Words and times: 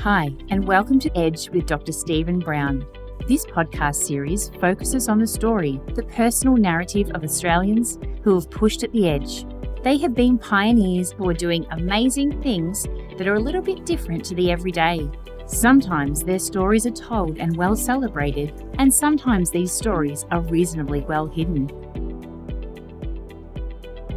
Hi, 0.00 0.34
and 0.48 0.66
welcome 0.66 0.98
to 1.00 1.14
Edge 1.14 1.50
with 1.50 1.66
Dr. 1.66 1.92
Stephen 1.92 2.38
Brown. 2.38 2.86
This 3.28 3.44
podcast 3.44 3.96
series 3.96 4.50
focuses 4.58 5.10
on 5.10 5.18
the 5.18 5.26
story, 5.26 5.78
the 5.94 6.04
personal 6.04 6.56
narrative 6.56 7.10
of 7.10 7.22
Australians 7.22 7.98
who 8.22 8.34
have 8.34 8.48
pushed 8.48 8.82
at 8.82 8.92
the 8.92 9.10
edge. 9.10 9.44
They 9.84 9.98
have 9.98 10.14
been 10.14 10.38
pioneers 10.38 11.12
who 11.12 11.28
are 11.28 11.34
doing 11.34 11.66
amazing 11.72 12.40
things 12.40 12.84
that 13.18 13.28
are 13.28 13.34
a 13.34 13.40
little 13.40 13.60
bit 13.60 13.84
different 13.84 14.24
to 14.24 14.34
the 14.34 14.50
everyday. 14.50 15.06
Sometimes 15.44 16.24
their 16.24 16.38
stories 16.38 16.86
are 16.86 16.92
told 16.92 17.36
and 17.36 17.54
well 17.54 17.76
celebrated, 17.76 18.54
and 18.78 18.94
sometimes 18.94 19.50
these 19.50 19.70
stories 19.70 20.24
are 20.30 20.40
reasonably 20.40 21.02
well 21.02 21.26
hidden. 21.26 21.66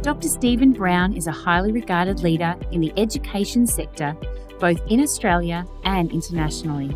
Dr. 0.00 0.28
Stephen 0.28 0.72
Brown 0.72 1.14
is 1.14 1.26
a 1.26 1.32
highly 1.32 1.72
regarded 1.72 2.20
leader 2.20 2.56
in 2.72 2.80
the 2.80 2.92
education 2.98 3.66
sector 3.66 4.16
both 4.58 4.80
in 4.88 5.00
Australia 5.00 5.66
and 5.84 6.12
internationally. 6.12 6.94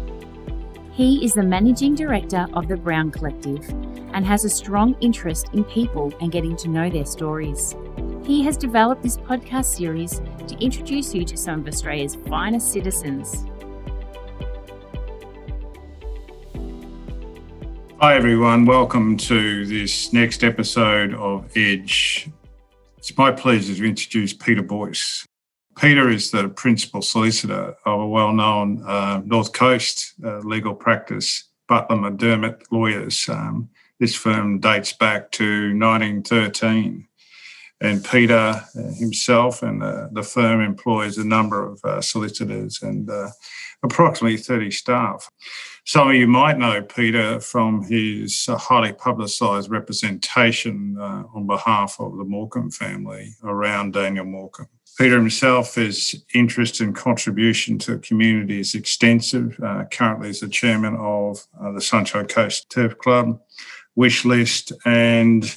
He 0.92 1.24
is 1.24 1.34
the 1.34 1.42
managing 1.42 1.94
director 1.94 2.46
of 2.54 2.66
the 2.66 2.76
Brown 2.76 3.10
Collective 3.10 3.68
and 4.12 4.26
has 4.26 4.44
a 4.44 4.48
strong 4.48 4.96
interest 5.00 5.50
in 5.52 5.64
people 5.64 6.12
and 6.20 6.32
getting 6.32 6.56
to 6.56 6.68
know 6.68 6.90
their 6.90 7.06
stories. 7.06 7.76
He 8.24 8.42
has 8.42 8.56
developed 8.56 9.02
this 9.02 9.16
podcast 9.16 9.66
series 9.66 10.20
to 10.48 10.64
introduce 10.64 11.14
you 11.14 11.24
to 11.24 11.36
some 11.36 11.60
of 11.60 11.68
Australia's 11.68 12.16
finest 12.26 12.72
citizens. 12.72 13.44
Hi, 18.00 18.14
everyone. 18.14 18.64
Welcome 18.64 19.16
to 19.16 19.66
this 19.66 20.12
next 20.12 20.44
episode 20.44 21.14
of 21.14 21.50
Edge. 21.56 22.30
It's 22.96 23.16
my 23.16 23.30
pleasure 23.30 23.74
to 23.74 23.84
introduce 23.84 24.32
Peter 24.32 24.62
Boyce. 24.62 25.26
Peter 25.80 26.10
is 26.10 26.32
the 26.32 26.48
principal 26.48 27.00
solicitor 27.00 27.76
of 27.86 28.00
a 28.00 28.06
well 28.06 28.32
known 28.32 28.82
uh, 28.84 29.22
North 29.24 29.52
Coast 29.52 30.14
uh, 30.24 30.38
legal 30.38 30.74
practice, 30.74 31.44
Butler 31.68 31.96
McDermott 31.96 32.62
Lawyers. 32.72 33.28
Um, 33.28 33.68
this 34.00 34.14
firm 34.14 34.58
dates 34.58 34.92
back 34.92 35.30
to 35.32 35.44
1913. 35.78 37.06
And 37.80 38.04
Peter 38.04 38.34
uh, 38.34 38.62
himself 38.98 39.62
and 39.62 39.80
uh, 39.82 40.08
the 40.10 40.24
firm 40.24 40.60
employs 40.60 41.16
a 41.16 41.24
number 41.24 41.64
of 41.64 41.80
uh, 41.84 42.00
solicitors 42.00 42.82
and 42.82 43.08
uh, 43.08 43.28
approximately 43.84 44.36
30 44.36 44.72
staff. 44.72 45.30
Some 45.84 46.08
of 46.08 46.14
you 46.16 46.26
might 46.26 46.58
know 46.58 46.82
Peter 46.82 47.38
from 47.38 47.84
his 47.84 48.46
highly 48.48 48.92
publicised 48.92 49.70
representation 49.70 50.98
on 50.98 51.46
behalf 51.46 51.96
of 52.00 52.18
the 52.18 52.24
Morcombe 52.24 52.74
family 52.74 53.30
around 53.44 53.92
Daniel 53.92 54.26
Morcombe. 54.26 54.66
Peter 54.98 55.14
himself, 55.14 55.76
his 55.76 56.24
interest 56.34 56.80
and 56.80 56.94
contribution 56.94 57.78
to 57.78 57.92
the 57.92 57.98
community 58.00 58.58
is 58.58 58.74
extensive. 58.74 59.56
Uh, 59.62 59.84
currently, 59.92 60.28
is 60.28 60.40
the 60.40 60.48
chairman 60.48 60.96
of 60.96 61.46
uh, 61.60 61.70
the 61.70 61.80
Sunshine 61.80 62.26
Coast 62.26 62.68
Turf 62.68 62.98
Club, 62.98 63.40
Wish 63.94 64.24
List, 64.24 64.72
and 64.84 65.56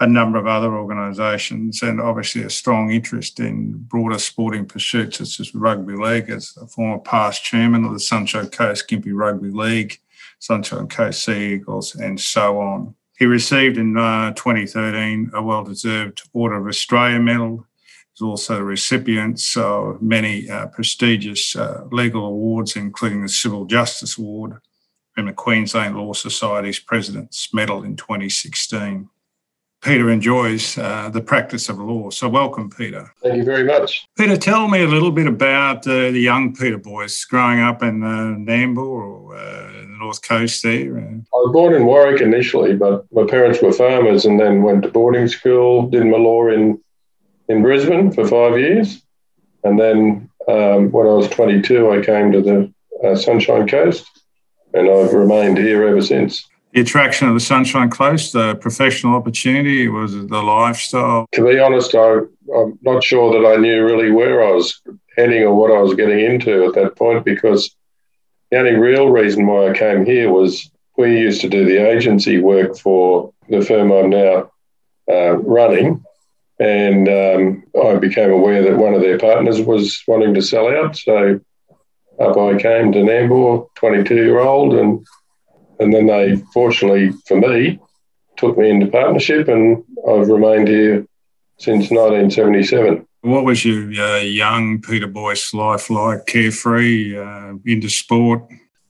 a 0.00 0.06
number 0.08 0.38
of 0.38 0.48
other 0.48 0.74
organisations, 0.74 1.82
and 1.82 2.00
obviously 2.00 2.42
a 2.42 2.50
strong 2.50 2.90
interest 2.90 3.38
in 3.38 3.74
broader 3.74 4.18
sporting 4.18 4.66
pursuits 4.66 5.18
such 5.18 5.38
as 5.38 5.54
rugby 5.54 5.94
league. 5.94 6.28
As 6.28 6.56
a 6.60 6.66
former 6.66 6.98
past 6.98 7.44
chairman 7.44 7.84
of 7.84 7.92
the 7.92 8.00
Sunshine 8.00 8.48
Coast 8.48 8.88
Gympie 8.88 9.12
Rugby 9.14 9.50
League, 9.50 10.00
Sunshine 10.40 10.88
Coast 10.88 11.24
Sea 11.24 11.54
Eagles, 11.54 11.94
and 11.94 12.18
so 12.18 12.58
on. 12.58 12.94
He 13.20 13.26
received 13.26 13.76
in 13.76 13.96
uh, 13.96 14.32
2013 14.32 15.30
a 15.32 15.42
well 15.42 15.62
deserved 15.62 16.22
Order 16.32 16.56
of 16.56 16.66
Australia 16.66 17.20
Medal 17.20 17.66
He's 18.20 18.26
also 18.26 18.58
a 18.58 18.62
recipient 18.62 19.40
of 19.56 20.02
many 20.02 20.50
uh, 20.50 20.66
prestigious 20.66 21.56
uh, 21.56 21.84
legal 21.90 22.26
awards, 22.26 22.76
including 22.76 23.22
the 23.22 23.30
Civil 23.30 23.64
Justice 23.64 24.18
Award 24.18 24.58
and 25.16 25.26
the 25.26 25.32
Queensland 25.32 25.96
Law 25.96 26.12
Society's 26.12 26.78
President's 26.78 27.54
Medal 27.54 27.82
in 27.82 27.96
2016. 27.96 29.08
Peter 29.80 30.10
enjoys 30.10 30.76
uh, 30.76 31.08
the 31.08 31.22
practice 31.22 31.70
of 31.70 31.78
law. 31.78 32.10
So, 32.10 32.28
welcome, 32.28 32.68
Peter. 32.68 33.10
Thank 33.22 33.36
you 33.36 33.44
very 33.44 33.64
much. 33.64 34.04
Peter, 34.18 34.36
tell 34.36 34.68
me 34.68 34.82
a 34.82 34.86
little 34.86 35.12
bit 35.12 35.26
about 35.26 35.86
uh, 35.86 36.10
the 36.10 36.20
young 36.20 36.54
Peter 36.54 36.76
Boyce 36.76 37.24
growing 37.24 37.60
up 37.60 37.82
in 37.82 38.02
uh, 38.02 38.36
Nambour 38.36 38.76
or 38.80 39.34
uh, 39.34 39.72
the 39.72 39.96
North 39.98 40.20
Coast 40.20 40.62
there. 40.62 40.98
I 40.98 41.22
was 41.32 41.52
born 41.54 41.72
in 41.72 41.86
Warwick 41.86 42.20
initially, 42.20 42.76
but 42.76 43.10
my 43.12 43.24
parents 43.24 43.62
were 43.62 43.72
farmers 43.72 44.26
and 44.26 44.38
then 44.38 44.62
went 44.62 44.82
to 44.82 44.90
boarding 44.90 45.26
school, 45.26 45.88
did 45.88 46.04
my 46.04 46.18
law 46.18 46.48
in 46.48 46.78
in 47.50 47.62
Brisbane 47.62 48.12
for 48.12 48.26
five 48.26 48.58
years. 48.58 49.02
And 49.64 49.78
then 49.78 50.30
um, 50.48 50.90
when 50.92 51.06
I 51.06 51.10
was 51.10 51.28
22, 51.28 51.90
I 51.90 52.00
came 52.00 52.30
to 52.32 52.40
the 52.40 52.72
uh, 53.04 53.16
Sunshine 53.16 53.66
Coast 53.66 54.08
and 54.72 54.88
I've 54.88 55.12
remained 55.12 55.58
here 55.58 55.86
ever 55.86 56.00
since. 56.00 56.48
The 56.72 56.80
attraction 56.80 57.26
of 57.26 57.34
the 57.34 57.40
Sunshine 57.40 57.90
Coast, 57.90 58.32
the 58.32 58.54
professional 58.54 59.16
opportunity, 59.16 59.88
was 59.88 60.12
the 60.12 60.42
lifestyle? 60.42 61.26
To 61.32 61.44
be 61.44 61.58
honest, 61.58 61.92
I, 61.96 62.20
I'm 62.56 62.78
not 62.82 63.02
sure 63.02 63.32
that 63.32 63.48
I 63.48 63.56
knew 63.56 63.84
really 63.84 64.12
where 64.12 64.44
I 64.44 64.52
was 64.52 64.80
heading 65.16 65.42
or 65.42 65.52
what 65.52 65.72
I 65.72 65.80
was 65.80 65.94
getting 65.94 66.20
into 66.20 66.64
at 66.66 66.74
that 66.74 66.94
point 66.94 67.24
because 67.24 67.74
the 68.52 68.58
only 68.58 68.74
real 68.74 69.08
reason 69.08 69.44
why 69.46 69.70
I 69.70 69.72
came 69.76 70.06
here 70.06 70.30
was 70.30 70.70
we 70.96 71.18
used 71.18 71.40
to 71.40 71.48
do 71.48 71.64
the 71.64 71.84
agency 71.90 72.38
work 72.38 72.78
for 72.78 73.32
the 73.48 73.60
firm 73.62 73.90
I'm 73.90 74.10
now 74.10 74.52
uh, 75.10 75.36
running 75.38 76.04
and 76.60 77.08
um, 77.08 77.64
I 77.82 77.96
became 77.96 78.30
aware 78.30 78.62
that 78.62 78.76
one 78.76 78.94
of 78.94 79.00
their 79.00 79.18
partners 79.18 79.62
was 79.62 80.02
wanting 80.06 80.34
to 80.34 80.42
sell 80.42 80.68
out. 80.68 80.96
So 80.96 81.40
up 82.20 82.36
I 82.36 82.58
came 82.58 82.92
to 82.92 82.98
Nambour, 82.98 83.66
22 83.76 84.14
year 84.14 84.40
old, 84.40 84.74
and 84.74 85.04
and 85.80 85.92
then 85.92 86.06
they, 86.06 86.36
fortunately 86.52 87.12
for 87.26 87.38
me, 87.38 87.80
took 88.36 88.58
me 88.58 88.68
into 88.68 88.86
partnership, 88.88 89.48
and 89.48 89.82
I've 90.06 90.28
remained 90.28 90.68
here 90.68 91.06
since 91.58 91.90
1977. 91.90 93.06
What 93.22 93.44
was 93.44 93.64
your 93.64 93.90
uh, 94.02 94.18
young 94.18 94.82
Peter 94.82 95.06
Boyce 95.06 95.54
life 95.54 95.88
like? 95.88 96.26
Carefree, 96.26 97.16
uh, 97.16 97.54
into 97.64 97.88
sport? 97.88 98.42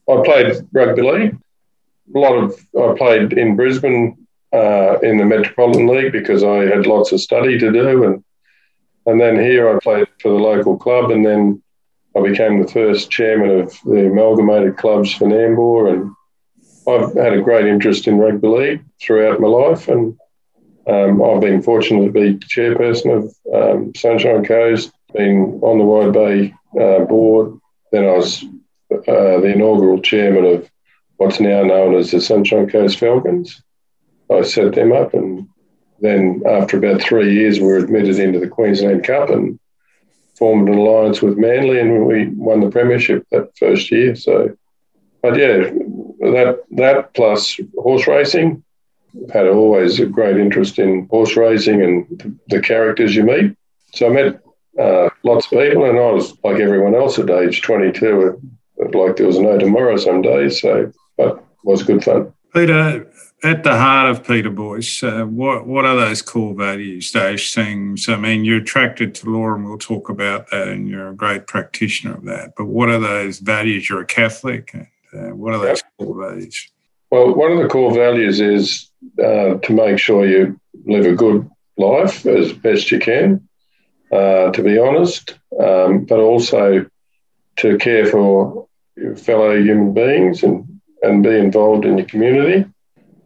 I 0.09 0.23
played 0.25 0.57
rugby 0.73 1.03
league. 1.03 1.39
A 2.15 2.19
lot 2.19 2.35
of 2.35 2.55
I 2.77 2.95
played 2.99 3.33
in 3.33 3.55
Brisbane 3.55 4.27
uh, 4.53 4.99
in 5.01 5.17
the 5.19 5.25
Metropolitan 5.25 5.87
League 5.87 6.13
because 6.13 6.43
I 6.43 6.65
had 6.65 6.87
lots 6.87 7.13
of 7.13 7.21
study 7.21 7.59
to 7.59 7.73
do, 7.73 8.05
and 8.05 8.25
and 9.07 9.21
then 9.21 9.37
here 9.37 9.75
I 9.75 9.79
played 9.79 10.09
for 10.21 10.29
the 10.31 10.35
local 10.35 10.77
club, 10.77 11.11
and 11.11 11.25
then 11.25 11.63
I 12.17 12.23
became 12.23 12.61
the 12.61 12.69
first 12.69 13.11
chairman 13.11 13.61
of 13.61 13.79
the 13.85 14.07
amalgamated 14.07 14.77
clubs 14.77 15.13
for 15.15 15.27
Nambour, 15.27 15.93
and 15.93 16.15
I've 16.89 17.15
had 17.15 17.35
a 17.35 17.43
great 17.43 17.67
interest 17.67 18.09
in 18.09 18.19
rugby 18.19 18.49
league 18.49 18.85
throughout 19.01 19.41
my 19.41 19.49
life, 19.49 19.89
and 19.89 20.19
um, 20.87 21.23
I've 21.23 21.41
been 21.41 21.63
fortunate 21.63 22.07
to 22.07 22.13
be 22.13 22.35
chairperson 22.37 23.17
of 23.17 23.35
um, 23.55 23.95
Sunshine 23.95 24.45
Coast, 24.45 24.91
been 25.15 25.61
on 25.63 25.79
the 25.79 25.85
Wide 25.85 26.13
Bay 26.13 26.55
uh, 26.81 27.05
board. 27.05 27.59
Then 27.93 28.05
I 28.05 28.13
was 28.13 28.45
uh, 28.93 29.41
the 29.41 29.53
inaugural 29.55 30.01
chairman 30.01 30.45
of 30.47 30.71
what's 31.17 31.41
now 31.41 31.63
known 31.63 31.95
as 31.95 32.11
the 32.11 32.21
Sunshine 32.21 32.69
Coast 32.69 32.99
Falcons. 32.99 33.63
I 34.31 34.43
set 34.43 34.75
them 34.75 34.93
up, 34.93 35.15
and 35.15 35.49
then 36.01 36.43
after 36.47 36.79
about 36.79 37.03
three 37.03 37.35
years, 37.35 37.59
we 37.59 37.67
were 37.67 37.79
admitted 37.79 38.19
into 38.19 38.39
the 38.39 38.49
Queensland 38.49 39.05
Cup 39.05 39.31
and 39.31 39.59
formed 40.37 40.69
an 40.69 40.79
alliance 40.79 41.21
with 41.21 41.37
Manly, 41.37 41.79
and 41.79 42.07
we 42.07 42.29
won 42.29 42.61
the 42.61 42.71
premiership 42.71 43.27
that 43.31 43.57
first 43.59 43.91
year. 43.91 44.17
So, 44.17 44.57
but 45.23 45.37
yeah, 45.37 45.71
that 46.21 46.61
that 46.73 47.15
plus 47.15 47.61
horse 47.79 48.07
racing. 48.07 48.63
I've 49.25 49.31
had 49.31 49.47
always 49.49 49.99
a 49.99 50.07
great 50.07 50.37
interest 50.37 50.79
in 50.79 51.09
horse 51.09 51.37
racing 51.37 51.83
and 51.83 52.41
the 52.49 52.61
characters 52.61 53.15
you 53.15 53.25
meet. 53.25 53.57
So 53.93 54.07
I 54.07 54.11
met 54.11 54.41
uh, 54.79 55.11
lots 55.25 55.47
of 55.47 55.51
people, 55.51 55.85
and 55.85 55.99
I 55.99 56.11
was 56.13 56.33
like 56.45 56.61
everyone 56.61 56.95
else 56.95 57.19
at 57.19 57.29
age 57.29 57.61
22, 57.63 58.41
like 58.95 59.17
there 59.17 59.27
was 59.27 59.39
no 59.39 59.59
tomorrow 59.59 59.97
some 59.97 60.23
days. 60.23 60.61
So, 60.61 60.93
but 61.19 61.37
it 61.37 61.65
was 61.65 61.83
good 61.83 62.05
fun. 62.05 62.33
Peter, 62.55 63.07
at 63.43 63.65
the 63.65 63.77
heart 63.77 64.11
of 64.11 64.27
Peter 64.27 64.51
Boyce, 64.51 65.03
uh, 65.03 65.25
what 65.25 65.67
what 65.67 65.85
are 65.85 65.97
those 65.97 66.23
core 66.23 66.55
values, 66.55 67.13
those 67.13 67.55
things? 67.55 68.09
I 68.09 68.17
mean, 68.17 68.45
you're 68.45 68.61
attracted 68.61 69.15
to 69.17 69.31
law, 69.31 69.55
and 69.55 69.65
we'll 69.65 69.79
talk 69.79 70.09
about 70.09 70.51
that, 70.51 70.69
and 70.69 70.89
you're 70.89 71.09
a 71.09 71.15
great 71.15 71.47
practitioner 71.47 72.15
of 72.15 72.25
that. 72.25 72.53
But 72.57 72.67
what 72.67 72.91
are 72.91 72.99
those 72.99 73.39
values? 73.39 73.89
You're 73.89 74.03
a 74.03 74.07
Catholic. 74.07 74.73
And, 74.75 74.87
uh, 75.13 75.35
what 75.35 75.55
are 75.55 75.59
those 75.59 75.83
core 75.99 76.31
values? 76.31 76.71
Well, 77.11 77.35
one 77.35 77.53
of 77.53 77.59
the 77.59 77.69
core 77.69 77.93
values 77.93 78.41
is 78.41 78.91
uh, 79.19 79.55
to 79.55 79.73
make 79.73 79.99
sure 79.99 80.27
you 80.27 80.61
live 80.85 81.07
a 81.07 81.15
good 81.15 81.51
life 81.77 82.27
as 82.27 82.53
best 82.53 82.91
you 82.91 83.01
can, 83.01 83.49
uh, 84.13 84.51
to 84.51 84.63
be 84.63 84.79
honest, 84.79 85.39
um, 85.59 86.05
but 86.05 86.21
also 86.21 86.87
to 87.57 87.79
care 87.79 88.07
for 88.07 88.69
your 88.97 89.17
fellow 89.17 89.61
human 89.61 89.93
beings 89.93 90.43
and, 90.45 90.81
and 91.03 91.23
be 91.23 91.37
involved 91.37 91.85
in 91.85 91.99
your 91.99 92.07
community 92.07 92.65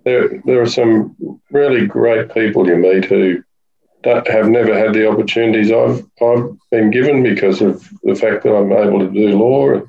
there, 0.05 0.41
there 0.45 0.61
are 0.61 0.67
some 0.67 1.17
really 1.51 1.87
great 1.87 2.33
people 2.33 2.67
you 2.67 2.77
meet 2.77 3.05
who 3.07 3.43
have 4.05 4.49
never 4.49 4.77
had 4.79 4.93
the 4.93 5.09
opportunities 5.09 5.73
I've, 5.73 6.05
I've 6.23 6.51
been 6.71 6.91
given 6.91 7.23
because 7.23 7.63
of 7.63 7.89
the 8.03 8.15
fact 8.15 8.43
that 8.45 8.55
I'm 8.55 8.73
able 8.73 8.99
to 8.99 9.11
do 9.11 9.39
law. 9.39 9.81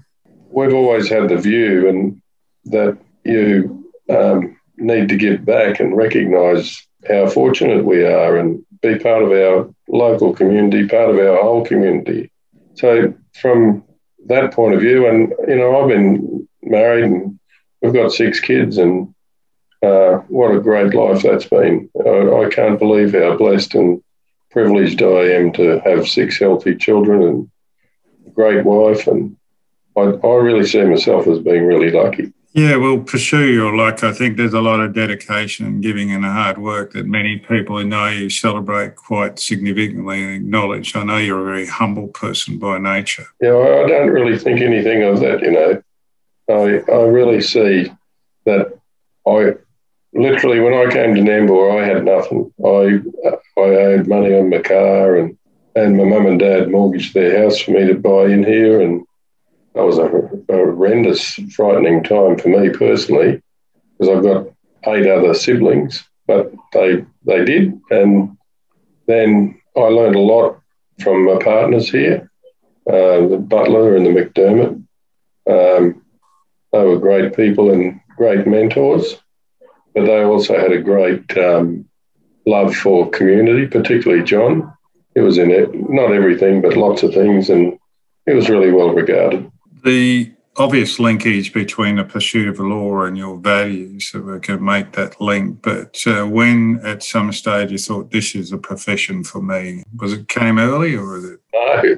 we've 0.49 0.73
always 0.73 1.09
had 1.09 1.29
the 1.29 1.37
view 1.37 1.89
and 1.89 2.21
that 2.65 2.97
you 3.25 3.91
um, 4.09 4.57
need 4.77 5.09
to 5.09 5.17
give 5.17 5.45
back 5.45 5.79
and 5.79 5.97
recognise 5.97 6.85
how 7.07 7.27
fortunate 7.27 7.83
we 7.83 8.03
are 8.05 8.37
and 8.37 8.65
be 8.81 8.97
part 8.97 9.23
of 9.23 9.31
our 9.31 9.69
local 9.87 10.33
community, 10.33 10.87
part 10.87 11.09
of 11.09 11.17
our 11.17 11.41
whole 11.41 11.65
community. 11.65 12.31
So 12.75 13.13
from 13.33 13.83
that 14.27 14.53
point 14.53 14.75
of 14.75 14.81
view, 14.81 15.07
and 15.07 15.33
you 15.47 15.55
know, 15.55 15.81
I've 15.81 15.89
been 15.89 16.47
married 16.63 17.05
and 17.05 17.39
we've 17.81 17.93
got 17.93 18.11
six 18.11 18.39
kids, 18.39 18.77
and 18.77 19.13
uh, 19.83 20.17
what 20.29 20.55
a 20.55 20.59
great 20.59 20.93
life 20.93 21.21
that's 21.21 21.45
been. 21.45 21.89
I, 22.05 22.45
I, 22.45 22.49
can't 22.49 22.79
believe 22.79 23.13
how 23.13 23.37
blessed 23.37 23.75
and 23.75 24.03
privileged 24.49 25.01
I 25.01 25.33
am 25.33 25.51
to 25.53 25.79
have 25.79 26.07
six 26.07 26.39
healthy 26.39 26.75
children 26.75 27.21
and 27.21 27.51
a 28.25 28.29
great 28.31 28.65
wife, 28.65 29.07
and 29.07 29.37
I, 29.95 30.01
I 30.01 30.35
really 30.35 30.65
see 30.65 30.83
myself 30.83 31.27
as 31.27 31.39
being 31.39 31.65
really 31.65 31.91
lucky. 31.91 32.33
Yeah, 32.55 32.77
well, 32.77 32.99
pursue 32.99 33.51
your 33.51 33.75
luck. 33.75 34.01
I 34.01 34.13
think 34.13 34.37
there's 34.37 34.53
a 34.53 34.61
lot 34.61 34.79
of 34.79 34.93
dedication 34.93 35.65
and 35.65 35.83
giving 35.83 36.11
and 36.11 36.23
hard 36.23 36.57
work 36.57 36.93
that 36.93 37.05
many 37.05 37.37
people 37.37 37.77
who 37.77 37.83
know 37.83 38.07
you 38.07 38.29
celebrate 38.29 38.95
quite 38.95 39.39
significantly 39.39 40.23
and 40.23 40.35
acknowledge. 40.35 40.95
I 40.95 41.03
know 41.03 41.17
you're 41.17 41.41
a 41.41 41.51
very 41.51 41.67
humble 41.67 42.07
person 42.07 42.57
by 42.57 42.77
nature. 42.77 43.25
Yeah, 43.41 43.57
I 43.57 43.89
don't 43.89 44.09
really 44.09 44.39
think 44.39 44.61
anything 44.61 45.03
of 45.03 45.19
that, 45.19 45.41
you 45.41 45.51
know. 45.51 45.81
I, 46.47 46.89
I 46.89 47.01
really 47.07 47.41
see 47.41 47.91
that 48.45 48.79
I 49.27 49.55
literally, 50.15 50.59
when 50.59 50.73
I 50.73 50.91
came 50.91 51.13
to 51.15 51.21
Nambour, 51.21 51.81
I 51.81 51.85
had 51.85 52.03
nothing. 52.03 52.51
I, 52.63 53.01
I 53.59 53.75
owed 53.85 54.07
money 54.07 54.33
on 54.33 54.49
my 54.49 54.59
car 54.59 55.17
and, 55.17 55.37
and 55.75 55.97
my 55.97 56.05
mum 56.05 56.25
and 56.25 56.39
dad 56.39 56.71
mortgaged 56.71 57.13
their 57.13 57.43
house 57.43 57.59
for 57.59 57.71
me 57.71 57.85
to 57.87 57.95
buy 57.95 58.25
in 58.25 58.43
here 58.43 58.81
and 58.81 59.05
that 59.75 59.83
was 59.85 59.97
a, 59.97 60.05
a 60.05 60.55
horrendous, 60.55 61.33
frightening 61.53 62.01
time 62.01 62.37
for 62.37 62.47
me 62.47 62.69
personally, 62.69 63.41
because 63.97 64.15
I've 64.15 64.23
got 64.23 64.47
eight 64.87 65.05
other 65.05 65.33
siblings, 65.33 66.07
but 66.27 66.51
they 66.71 67.05
they 67.25 67.43
did, 67.43 67.79
and 67.91 68.37
then 69.07 69.59
I 69.75 69.81
learned 69.81 70.15
a 70.15 70.19
lot 70.19 70.61
from 70.99 71.25
my 71.25 71.37
partners 71.43 71.89
here, 71.89 72.31
uh, 72.87 73.27
the 73.27 73.37
Butler 73.37 73.97
and 73.97 74.05
the 74.05 74.11
McDermott. 74.11 74.81
Um, 75.47 76.01
they 76.71 76.83
were 76.83 76.97
great 76.97 77.35
people 77.35 77.71
and 77.71 77.99
great 78.15 78.47
mentors, 78.47 79.17
but 79.95 80.05
they 80.05 80.23
also 80.23 80.59
had 80.59 80.71
a 80.71 80.81
great 80.81 81.37
um, 81.37 81.85
love 82.45 82.75
for 82.75 83.09
community, 83.09 83.65
particularly 83.65 84.23
John. 84.23 84.71
He 85.15 85.21
was 85.21 85.37
in 85.37 85.49
it, 85.49 85.73
not 85.89 86.11
everything, 86.11 86.61
but 86.61 86.77
lots 86.77 87.01
of 87.01 87.13
things, 87.13 87.49
and 87.49 87.79
he 88.25 88.33
was 88.33 88.49
really 88.49 88.71
well 88.71 88.89
regarded 88.89 89.49
the 89.85 90.31
obvious 90.57 90.99
linkage 90.99 91.53
between 91.53 91.95
the 91.95 92.03
pursuit 92.03 92.49
of 92.49 92.59
law 92.59 93.03
and 93.03 93.17
your 93.17 93.37
values, 93.37 94.09
so 94.09 94.19
we 94.19 94.39
can 94.39 94.63
make 94.63 94.91
that 94.93 95.21
link. 95.21 95.61
But 95.61 96.01
uh, 96.07 96.25
when 96.25 96.81
at 96.83 97.03
some 97.03 97.31
stage 97.31 97.71
you 97.71 97.77
thought 97.77 98.11
this 98.11 98.35
is 98.35 98.51
a 98.51 98.57
profession 98.57 99.23
for 99.23 99.41
me, 99.41 99.83
was 99.95 100.11
it 100.11 100.27
came 100.27 100.59
early 100.59 100.95
or 100.95 101.05
was 101.05 101.25
it? 101.25 101.39
No, 101.53 101.97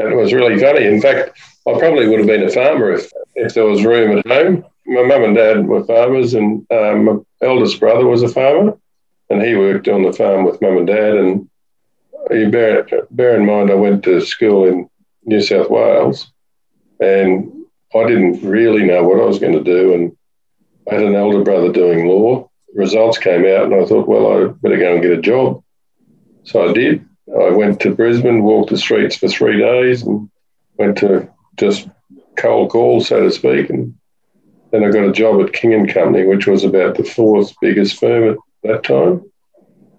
and 0.00 0.12
it 0.12 0.16
was 0.16 0.32
really 0.32 0.58
funny. 0.58 0.86
In 0.86 1.00
fact, 1.00 1.38
I 1.68 1.78
probably 1.78 2.08
would 2.08 2.18
have 2.18 2.26
been 2.26 2.42
a 2.42 2.50
farmer 2.50 2.92
if, 2.92 3.10
if 3.36 3.54
there 3.54 3.64
was 3.64 3.84
room 3.84 4.18
at 4.18 4.26
home. 4.26 4.64
My 4.90 5.02
mum 5.02 5.24
and 5.24 5.36
dad 5.36 5.66
were 5.66 5.84
farmers, 5.84 6.34
and 6.34 6.66
um, 6.70 7.04
my 7.04 7.16
eldest 7.42 7.80
brother 7.80 8.06
was 8.06 8.22
a 8.22 8.28
farmer, 8.28 8.76
and 9.30 9.40
he 9.40 9.54
worked 9.54 9.88
on 9.88 10.02
the 10.02 10.12
farm 10.12 10.44
with 10.44 10.60
mum 10.60 10.78
and 10.78 10.86
dad. 10.86 11.16
And 11.16 11.48
you 12.30 12.50
bear, 12.50 12.86
bear 13.10 13.36
in 13.36 13.46
mind, 13.46 13.70
I 13.70 13.74
went 13.74 14.02
to 14.04 14.20
school 14.20 14.66
in 14.66 14.90
New 15.24 15.40
South 15.40 15.70
Wales 15.70 16.32
and 17.00 17.64
I 17.94 18.06
didn't 18.06 18.42
really 18.42 18.84
know 18.84 19.02
what 19.02 19.20
I 19.20 19.24
was 19.24 19.38
going 19.38 19.52
to 19.52 19.64
do. 19.64 19.94
And 19.94 20.16
I 20.90 20.94
had 20.94 21.04
an 21.04 21.14
elder 21.14 21.42
brother 21.42 21.72
doing 21.72 22.06
law. 22.06 22.48
Results 22.74 23.18
came 23.18 23.44
out, 23.46 23.64
and 23.64 23.74
I 23.74 23.84
thought, 23.84 24.06
well, 24.06 24.26
I 24.32 24.46
better 24.46 24.76
go 24.76 24.94
and 24.94 25.02
get 25.02 25.18
a 25.18 25.20
job. 25.20 25.62
So 26.44 26.68
I 26.68 26.72
did. 26.72 27.04
I 27.28 27.50
went 27.50 27.80
to 27.80 27.94
Brisbane, 27.94 28.42
walked 28.42 28.70
the 28.70 28.78
streets 28.78 29.16
for 29.16 29.28
three 29.28 29.58
days, 29.58 30.02
and 30.02 30.30
went 30.76 30.98
to 30.98 31.28
just 31.56 31.88
cold 32.36 32.70
call, 32.70 33.00
so 33.00 33.22
to 33.22 33.30
speak. 33.30 33.70
And 33.70 33.94
then 34.70 34.84
I 34.84 34.90
got 34.90 35.04
a 35.04 35.12
job 35.12 35.40
at 35.40 35.52
King 35.52 35.74
and 35.74 35.92
Company, 35.92 36.26
which 36.26 36.46
was 36.46 36.64
about 36.64 36.96
the 36.96 37.04
fourth 37.04 37.54
biggest 37.60 37.98
firm 37.98 38.30
at 38.30 38.38
that 38.62 38.84
time. 38.84 39.24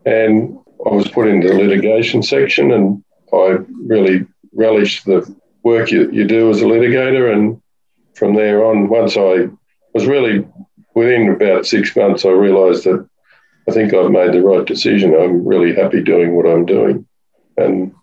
And 0.06 0.58
I 0.86 0.90
was 0.90 1.08
put 1.08 1.28
into 1.28 1.50
the 1.50 1.56
litigation 1.56 2.24
section, 2.24 2.72
and 2.72 3.04
I 3.34 3.58
really 3.86 4.26
relished 4.54 5.06
the 5.06 5.34
work 5.64 5.92
you, 5.92 6.10
you 6.12 6.26
do 6.26 6.50
as 6.50 6.62
a 6.62 6.66
litigator. 6.66 7.32
And 7.32 7.62
from 8.16 8.36
there 8.36 8.66
on, 8.66 8.90
once 8.90 9.16
I 9.18 9.50
was 9.94 10.06
really 10.06 10.48
within 10.96 11.30
about 11.30 11.66
six 11.66 11.96
months, 11.96 12.26
I 12.26 12.30
realised 12.30 12.86
that 12.86 13.08
I 13.68 13.72
think 13.72 13.94
I've 13.94 14.12
made 14.12 14.34
the 14.34 14.42
right 14.42 14.66
decision. 14.66 15.14
I'm 15.16 15.46
really 15.46 15.76
happy 15.76 16.02
doing 16.02 16.36
what 16.36 16.48
I'm 16.48 16.66
doing. 16.66 17.06
And 17.58 17.94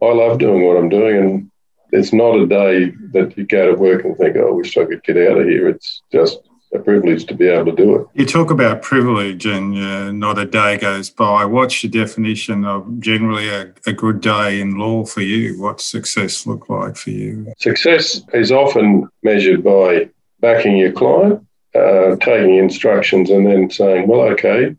I 0.00 0.12
love 0.12 0.38
doing 0.38 0.66
what 0.66 0.76
I'm 0.76 0.88
doing. 0.88 1.16
And 1.16 1.50
it's 1.92 2.12
not 2.12 2.40
a 2.40 2.46
day 2.46 2.90
that 3.12 3.36
you 3.36 3.44
go 3.44 3.70
to 3.70 3.80
work 3.80 4.04
and 4.04 4.16
think, 4.16 4.36
oh, 4.36 4.48
I 4.48 4.50
wish 4.52 4.76
I 4.76 4.86
could 4.86 5.04
get 5.04 5.18
out 5.18 5.38
of 5.38 5.46
here. 5.46 5.68
It's 5.68 6.02
just 6.10 6.40
a 6.74 6.78
privilege 6.78 7.26
to 7.26 7.34
be 7.34 7.48
able 7.48 7.66
to 7.66 7.76
do 7.76 7.96
it. 7.96 8.06
You 8.14 8.24
talk 8.24 8.50
about 8.50 8.80
privilege 8.80 9.44
and 9.44 9.76
uh, 9.76 10.10
not 10.10 10.38
a 10.38 10.46
day 10.46 10.78
goes 10.78 11.10
by. 11.10 11.44
What's 11.44 11.84
your 11.84 11.90
definition 11.90 12.64
of 12.64 12.98
generally 12.98 13.48
a, 13.50 13.74
a, 13.86 13.92
good 13.92 14.22
day 14.22 14.58
in 14.58 14.76
law 14.78 15.04
for 15.04 15.20
you? 15.20 15.60
What's 15.60 15.84
success 15.84 16.46
look 16.46 16.70
like 16.70 16.96
for 16.96 17.10
you? 17.10 17.52
Success 17.58 18.22
is 18.32 18.50
often 18.50 19.06
measured 19.22 19.62
by 19.62 20.08
backing 20.40 20.78
your 20.78 20.92
client, 20.92 21.46
uh, 21.74 22.16
taking 22.16 22.56
instructions, 22.56 23.28
and 23.28 23.46
then 23.46 23.70
saying, 23.70 24.08
well, 24.08 24.22
okay, 24.22 24.74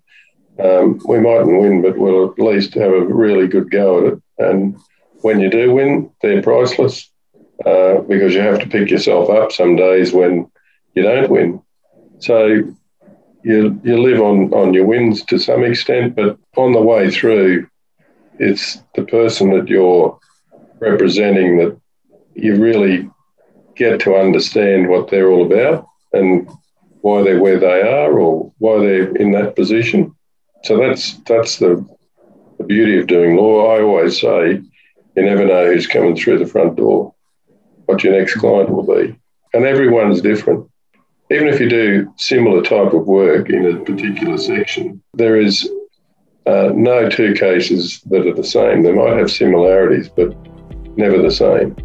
um, 0.59 0.99
we 1.07 1.19
mightn't 1.19 1.59
win, 1.59 1.83
but 1.83 1.97
we'll 1.97 2.31
at 2.31 2.39
least 2.39 2.73
have 2.73 2.91
a 2.91 3.05
really 3.05 3.47
good 3.47 3.69
go 3.69 3.99
at 3.99 4.13
it. 4.13 4.21
And 4.39 4.77
when 5.23 5.39
you 5.39 5.49
do 5.49 5.71
win, 5.71 6.11
they're 6.21 6.41
priceless 6.41 7.09
uh, 7.65 7.99
because 8.01 8.33
you 8.33 8.41
have 8.41 8.59
to 8.59 8.67
pick 8.67 8.91
yourself 8.91 9.29
up 9.29 9.51
some 9.51 9.75
days 9.75 10.11
when 10.11 10.51
you 10.95 11.03
don't 11.03 11.29
win. 11.29 11.61
So 12.19 12.45
you 13.43 13.79
you 13.83 14.01
live 14.01 14.21
on 14.21 14.53
on 14.53 14.73
your 14.73 14.85
wins 14.85 15.23
to 15.25 15.37
some 15.39 15.63
extent, 15.63 16.15
but 16.15 16.37
on 16.57 16.73
the 16.73 16.81
way 16.81 17.09
through, 17.09 17.67
it's 18.37 18.83
the 18.95 19.03
person 19.03 19.49
that 19.51 19.69
you're 19.69 20.19
representing 20.79 21.57
that 21.57 21.79
you 22.35 22.55
really 22.55 23.09
get 23.75 23.99
to 24.01 24.15
understand 24.15 24.89
what 24.89 25.09
they're 25.09 25.29
all 25.29 25.45
about 25.45 25.87
and 26.11 26.49
why 27.01 27.23
they're 27.23 27.41
where 27.41 27.59
they 27.59 27.81
are 27.81 28.19
or 28.19 28.51
why 28.59 28.79
they're 28.79 29.15
in 29.15 29.31
that 29.31 29.55
position. 29.55 30.13
So 30.63 30.77
that's 30.77 31.17
that's 31.19 31.59
the, 31.59 31.85
the 32.57 32.65
beauty 32.65 32.99
of 32.99 33.07
doing 33.07 33.37
law. 33.37 33.73
I 33.73 33.81
always 33.81 34.19
say 34.19 34.61
you 35.15 35.23
never 35.23 35.45
know 35.45 35.65
who's 35.67 35.87
coming 35.87 36.15
through 36.15 36.39
the 36.39 36.47
front 36.47 36.75
door, 36.75 37.13
what 37.85 38.03
your 38.03 38.17
next 38.17 38.35
client 38.35 38.69
will 38.69 38.83
be. 38.83 39.15
And 39.53 39.65
everyone's 39.65 40.21
different 40.21 40.69
even 41.33 41.47
if 41.47 41.59
you 41.59 41.67
do 41.67 42.13
similar 42.17 42.61
type 42.61 42.93
of 42.93 43.07
work 43.07 43.49
in 43.49 43.65
a 43.65 43.79
particular 43.83 44.37
section, 44.37 45.01
there 45.13 45.39
is 45.39 45.67
uh, 46.45 46.69
no 46.75 47.09
two 47.09 47.33
cases 47.33 48.01
that 48.07 48.27
are 48.27 48.35
the 48.35 48.43
same. 48.43 48.83
They 48.83 48.91
might 48.91 49.17
have 49.17 49.31
similarities, 49.31 50.09
but 50.09 50.35
never 50.97 51.21
the 51.21 51.31
same. 51.31 51.75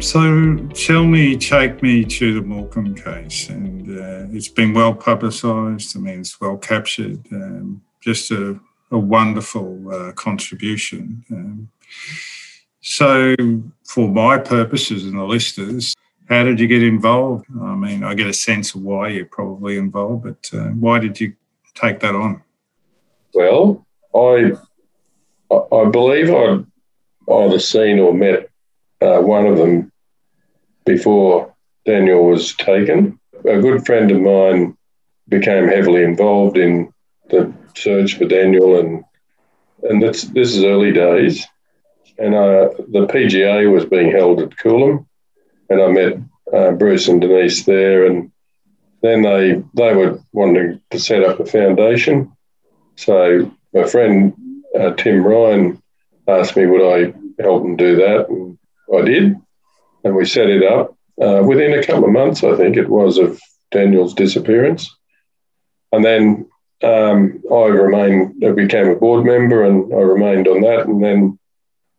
So 0.00 0.56
tell 0.74 1.04
me, 1.04 1.36
take 1.36 1.82
me 1.82 2.04
to 2.04 2.34
the 2.34 2.40
Morcombe 2.40 2.96
case, 2.96 3.50
and 3.50 3.86
uh, 3.96 4.34
it's 4.34 4.48
been 4.48 4.72
well 4.72 4.94
publicised. 4.94 5.96
I 5.96 6.00
mean, 6.00 6.20
it's 6.20 6.40
well 6.40 6.56
captured. 6.56 7.20
Um, 7.30 7.82
just 8.00 8.30
a, 8.32 8.58
a 8.90 8.98
wonderful 8.98 9.92
uh, 9.92 10.12
contribution. 10.12 11.24
Um, 11.30 11.68
so, 12.80 13.34
for 13.84 14.08
my 14.08 14.38
purposes 14.38 15.04
and 15.04 15.18
the 15.18 15.24
listeners, 15.24 15.94
how 16.28 16.44
did 16.44 16.60
you 16.60 16.66
get 16.66 16.82
involved? 16.82 17.46
I 17.60 17.74
mean, 17.74 18.02
I 18.04 18.14
get 18.14 18.26
a 18.26 18.32
sense 18.32 18.74
of 18.74 18.82
why 18.82 19.08
you're 19.08 19.26
probably 19.26 19.76
involved, 19.76 20.24
but 20.24 20.50
uh, 20.58 20.68
why 20.68 20.98
did 20.98 21.20
you 21.20 21.34
take 21.74 22.00
that 22.00 22.14
on? 22.14 22.42
Well, 23.34 23.86
I 24.14 24.52
I 25.50 25.84
believe 25.90 26.30
I'd 26.30 26.64
either 27.28 27.58
seen 27.58 27.98
or 27.98 28.14
met 28.14 28.48
uh, 29.00 29.20
one 29.20 29.46
of 29.46 29.58
them 29.58 29.90
before 30.84 31.54
Daniel 31.84 32.26
was 32.26 32.54
taken. 32.54 33.18
A 33.44 33.60
good 33.60 33.84
friend 33.84 34.10
of 34.10 34.20
mine 34.20 34.76
became 35.28 35.66
heavily 35.68 36.02
involved 36.02 36.56
in 36.56 36.92
the 37.30 37.52
search 37.76 38.16
for 38.16 38.24
Daniel, 38.24 38.78
and 38.78 39.04
and 39.82 40.02
that's 40.02 40.22
this 40.22 40.54
is 40.54 40.64
early 40.64 40.92
days 40.92 41.46
and 42.20 42.34
uh, 42.34 42.68
the 42.88 43.06
PGA 43.06 43.72
was 43.72 43.86
being 43.86 44.12
held 44.12 44.40
at 44.40 44.50
Coolum, 44.50 45.06
and 45.70 45.80
I 45.80 45.88
met 45.88 46.18
uh, 46.52 46.72
Bruce 46.72 47.08
and 47.08 47.20
Denise 47.20 47.64
there, 47.64 48.04
and 48.04 48.30
then 49.02 49.22
they 49.22 49.62
they 49.74 49.94
were 49.94 50.20
wanting 50.32 50.80
to 50.90 50.98
set 50.98 51.24
up 51.24 51.40
a 51.40 51.46
foundation. 51.46 52.30
So 52.96 53.50
my 53.72 53.86
friend 53.86 54.34
uh, 54.78 54.92
Tim 54.92 55.24
Ryan 55.24 55.82
asked 56.28 56.56
me 56.56 56.66
would 56.66 56.82
I 56.82 57.14
help 57.42 57.62
them 57.62 57.76
do 57.76 57.96
that, 57.96 58.28
and 58.28 58.58
I 58.94 59.00
did, 59.00 59.36
and 60.04 60.14
we 60.14 60.26
set 60.26 60.50
it 60.50 60.62
up. 60.62 60.94
Uh, 61.20 61.42
within 61.42 61.72
a 61.72 61.84
couple 61.84 62.04
of 62.04 62.12
months, 62.12 62.44
I 62.44 62.54
think 62.56 62.76
it 62.76 62.88
was, 62.88 63.18
of 63.18 63.40
Daniel's 63.70 64.14
disappearance. 64.14 64.94
And 65.92 66.04
then 66.04 66.48
um, 66.82 67.42
I 67.52 67.66
remained, 67.66 68.44
I 68.44 68.52
became 68.52 68.88
a 68.88 68.94
board 68.96 69.24
member 69.24 69.64
and 69.64 69.92
I 69.92 69.98
remained 69.98 70.48
on 70.48 70.62
that. 70.62 70.86
And 70.86 71.02
then 71.02 71.38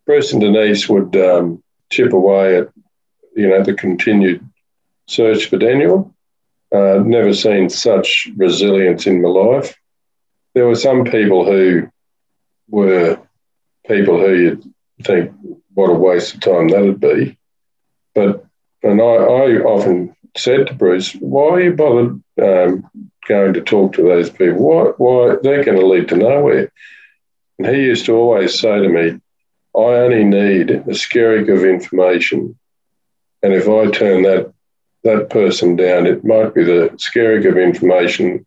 Bruce 0.06 0.34
and 0.34 0.42
Denise 0.42 0.90
would 0.90 1.16
um, 1.16 1.64
chip 1.90 2.14
away 2.14 2.58
at, 2.58 2.70
you 3.36 3.48
know, 3.48 3.64
the 3.64 3.74
continued 3.74 4.48
search 5.08 5.48
for 5.48 5.58
Daniel. 5.58 6.14
Uh, 6.74 7.00
never 7.06 7.34
seen 7.34 7.70
such 7.70 8.30
resilience 8.38 9.06
in 9.06 9.22
my 9.22 9.30
life. 9.30 9.76
There 10.54 10.68
were 10.68 10.76
some 10.76 11.04
people 11.04 11.46
who 11.46 11.90
were 12.70 13.20
people 13.88 14.20
who 14.20 14.34
you'd 14.34 14.74
think, 15.04 15.32
what 15.74 15.90
a 15.90 15.94
waste 15.94 16.36
of 16.36 16.42
time 16.42 16.70
that'd 16.70 17.00
be. 17.00 17.38
But, 18.16 18.46
and 18.84 19.02
I, 19.02 19.04
I 19.04 19.62
often 19.64 20.16
said 20.36 20.68
to 20.68 20.74
Bruce, 20.74 21.14
why 21.14 21.50
are 21.50 21.62
you 21.62 21.74
bothered 21.74 22.22
um, 22.42 23.11
going 23.28 23.54
to 23.54 23.62
talk 23.62 23.94
to 23.94 24.04
those 24.04 24.30
people? 24.30 24.60
Why, 24.60 24.84
why 24.98 25.36
they're 25.42 25.64
going 25.64 25.80
to 25.80 25.86
lead 25.86 26.10
to 26.10 26.16
nowhere? 26.16 26.72
And 27.58 27.68
he 27.68 27.84
used 27.84 28.06
to 28.06 28.16
always 28.16 28.60
say 28.60 28.80
to 28.80 28.90
me, 28.90 29.20
I 29.76 29.80
only 29.80 30.24
need 30.24 30.72
a 30.72 30.94
skerrick 30.94 31.54
of 31.54 31.64
information. 31.64 32.58
And 33.44 33.54
if 33.54 33.68
I 33.70 33.90
turn 33.92 34.24
that 34.24 34.54
that 35.04 35.30
person 35.30 35.76
down, 35.76 36.06
it 36.06 36.24
might 36.24 36.54
be 36.54 36.64
the 36.64 36.90
skerrick 36.98 37.50
of 37.50 37.58
information 37.58 38.46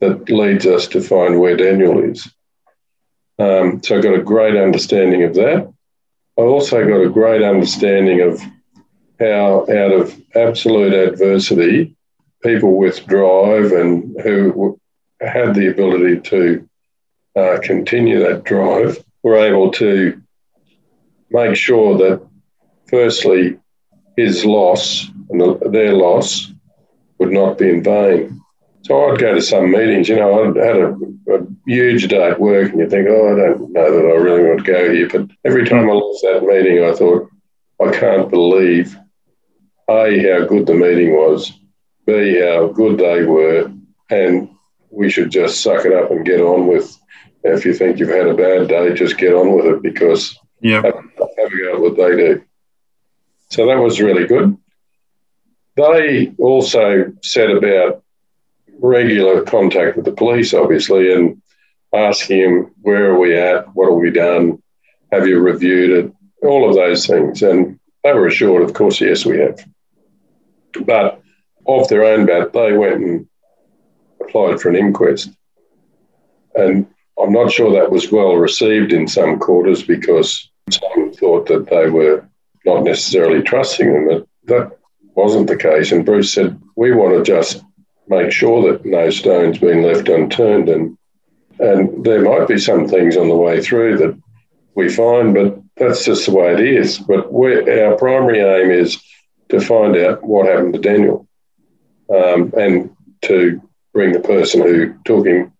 that 0.00 0.28
leads 0.28 0.66
us 0.66 0.86
to 0.88 1.00
find 1.00 1.40
where 1.40 1.56
Daniel 1.56 2.02
is. 2.02 2.30
Um, 3.38 3.82
so 3.82 3.98
I 3.98 4.00
got 4.00 4.14
a 4.14 4.22
great 4.22 4.56
understanding 4.56 5.22
of 5.22 5.34
that. 5.34 5.72
I 6.38 6.42
also 6.42 6.86
got 6.86 7.00
a 7.00 7.08
great 7.08 7.42
understanding 7.42 8.20
of 8.20 8.40
how, 9.18 9.62
out 9.62 9.92
of 9.92 10.20
absolute 10.34 10.92
adversity, 10.92 11.93
people 12.44 12.76
with 12.76 13.06
drive 13.06 13.72
and 13.72 14.20
who 14.20 14.78
had 15.20 15.54
the 15.54 15.68
ability 15.68 16.20
to 16.20 16.68
uh, 17.36 17.58
continue 17.62 18.20
that 18.20 18.44
drive 18.44 19.02
were 19.22 19.36
able 19.36 19.72
to 19.72 20.20
make 21.30 21.56
sure 21.56 21.96
that, 21.98 22.24
firstly, 22.86 23.58
his 24.16 24.44
loss 24.44 25.08
and 25.30 25.40
the, 25.40 25.68
their 25.70 25.94
loss 25.94 26.52
would 27.18 27.32
not 27.32 27.58
be 27.58 27.70
in 27.70 27.82
vain. 27.82 28.40
So 28.82 29.10
I'd 29.10 29.18
go 29.18 29.34
to 29.34 29.40
some 29.40 29.70
meetings, 29.70 30.10
you 30.10 30.16
know, 30.16 30.44
I'd 30.44 30.56
had 30.56 30.76
a, 30.76 30.94
a, 31.34 31.46
huge 31.66 32.08
day 32.08 32.28
at 32.30 32.38
work 32.38 32.70
and 32.70 32.80
you 32.80 32.90
think, 32.90 33.08
oh, 33.08 33.32
I 33.32 33.36
don't 33.36 33.72
know 33.72 33.96
that 33.96 34.06
I 34.06 34.16
really 34.16 34.44
want 34.44 34.64
to 34.64 34.72
go 34.72 34.92
here. 34.92 35.08
But 35.08 35.30
every 35.46 35.66
time 35.66 35.88
I 35.88 35.94
left 35.94 36.22
that 36.22 36.42
meeting, 36.46 36.84
I 36.84 36.92
thought, 36.92 37.30
I 37.82 37.90
can't 37.98 38.28
believe, 38.28 38.94
A, 39.88 40.18
how 40.18 40.44
good 40.46 40.66
the 40.66 40.74
meeting 40.74 41.16
was, 41.16 41.50
B, 42.06 42.40
how 42.40 42.68
good 42.68 42.98
they 42.98 43.24
were, 43.24 43.72
and 44.10 44.50
we 44.90 45.10
should 45.10 45.30
just 45.30 45.62
suck 45.62 45.84
it 45.84 45.92
up 45.92 46.10
and 46.10 46.26
get 46.26 46.40
on 46.40 46.66
with, 46.66 46.96
if 47.42 47.64
you 47.64 47.74
think 47.74 47.98
you've 47.98 48.08
had 48.08 48.26
a 48.26 48.34
bad 48.34 48.68
day, 48.68 48.94
just 48.94 49.18
get 49.18 49.34
on 49.34 49.56
with 49.56 49.66
it 49.66 49.82
because 49.82 50.38
yep. 50.60 50.84
have, 50.84 50.94
have 50.94 51.52
a 51.52 51.58
go 51.58 51.74
at 51.74 51.80
what 51.80 51.96
they 51.96 52.16
do. 52.16 52.44
So 53.50 53.66
that 53.66 53.76
was 53.76 54.00
really 54.00 54.26
good. 54.26 54.56
They 55.76 56.32
also 56.38 57.12
said 57.22 57.50
about 57.50 58.02
regular 58.78 59.42
contact 59.42 59.96
with 59.96 60.04
the 60.04 60.12
police, 60.12 60.54
obviously, 60.54 61.12
and 61.12 61.42
asking 61.92 62.38
him, 62.38 62.74
where 62.82 63.12
are 63.12 63.18
we 63.18 63.36
at? 63.36 63.74
What 63.74 63.90
have 63.90 63.98
we 63.98 64.10
done? 64.10 64.62
Have 65.10 65.26
you 65.26 65.38
reviewed 65.40 66.04
it? 66.04 66.12
All 66.42 66.68
of 66.68 66.76
those 66.76 67.06
things. 67.06 67.42
And 67.42 67.78
they 68.02 68.12
were 68.12 68.26
assured, 68.26 68.62
of 68.62 68.74
course, 68.74 69.00
yes, 69.00 69.24
we 69.24 69.38
have. 69.38 69.64
But 70.84 71.22
off 71.66 71.88
their 71.88 72.04
own 72.04 72.26
bat, 72.26 72.52
they 72.52 72.72
went 72.76 73.02
and 73.02 73.28
applied 74.20 74.60
for 74.60 74.68
an 74.68 74.76
inquest. 74.76 75.30
And 76.54 76.86
I'm 77.20 77.32
not 77.32 77.52
sure 77.52 77.72
that 77.72 77.90
was 77.90 78.12
well 78.12 78.36
received 78.36 78.92
in 78.92 79.08
some 79.08 79.38
quarters 79.38 79.82
because 79.82 80.50
some 80.70 81.12
thought 81.12 81.46
that 81.48 81.68
they 81.68 81.88
were 81.88 82.26
not 82.64 82.84
necessarily 82.84 83.42
trusting 83.42 83.92
them. 83.92 84.08
But 84.08 84.26
that 84.46 84.78
wasn't 85.14 85.46
the 85.46 85.56
case. 85.56 85.92
And 85.92 86.04
Bruce 86.04 86.32
said, 86.32 86.60
we 86.76 86.92
want 86.92 87.16
to 87.16 87.22
just 87.22 87.62
make 88.08 88.32
sure 88.32 88.70
that 88.70 88.84
no 88.84 89.10
stone's 89.10 89.58
been 89.58 89.82
left 89.82 90.08
unturned. 90.08 90.68
And, 90.68 90.98
and 91.58 92.04
there 92.04 92.22
might 92.22 92.48
be 92.48 92.58
some 92.58 92.88
things 92.88 93.16
on 93.16 93.28
the 93.28 93.36
way 93.36 93.62
through 93.62 93.98
that 93.98 94.20
we 94.74 94.88
find, 94.88 95.34
but 95.34 95.60
that's 95.76 96.04
just 96.04 96.26
the 96.26 96.32
way 96.32 96.52
it 96.52 96.60
is. 96.60 96.98
But 96.98 97.26
our 97.26 97.96
primary 97.96 98.40
aim 98.40 98.70
is 98.70 99.00
to 99.50 99.60
find 99.60 99.96
out 99.96 100.22
what 100.22 100.46
happened 100.46 100.74
to 100.74 100.80
Daniel 100.80 101.28
um, 102.10 102.52
and 102.58 102.94
to 103.22 103.60
bring 103.92 104.12
the 104.12 104.20
person 104.20 104.62
who 104.62 104.94
took 105.04 105.26
him 105.26 105.52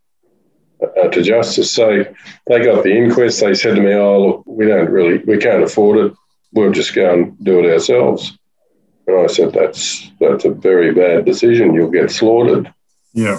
uh, 0.83 1.09
to 1.09 1.23
justice. 1.23 1.73
So 1.73 2.05
they 2.47 2.65
got 2.65 2.83
the 2.83 2.97
inquest. 2.97 3.41
They 3.41 3.55
said 3.55 3.77
to 3.77 3.83
me, 3.83 3.95
"Oh, 3.95 4.27
look, 4.27 4.43
we 4.47 4.67
don't 4.67 4.91
really, 4.91 5.19
we 5.19 5.39
can't 5.39 5.63
afford 5.63 5.99
it. 5.99 6.13
We'll 6.53 6.73
just 6.73 6.95
go 6.95 7.13
and 7.13 7.45
do 7.45 7.61
it 7.61 7.73
ourselves." 7.73 8.37
And 9.07 9.19
I 9.19 9.27
said, 9.27 9.53
that's 9.53 10.11
that's 10.19 10.45
a 10.45 10.51
very 10.51 10.95
bad 10.95 11.25
decision. 11.25 11.75
You'll 11.75 11.91
get 11.91 12.11
slaughtered. 12.11 12.73
Yeah. 13.13 13.39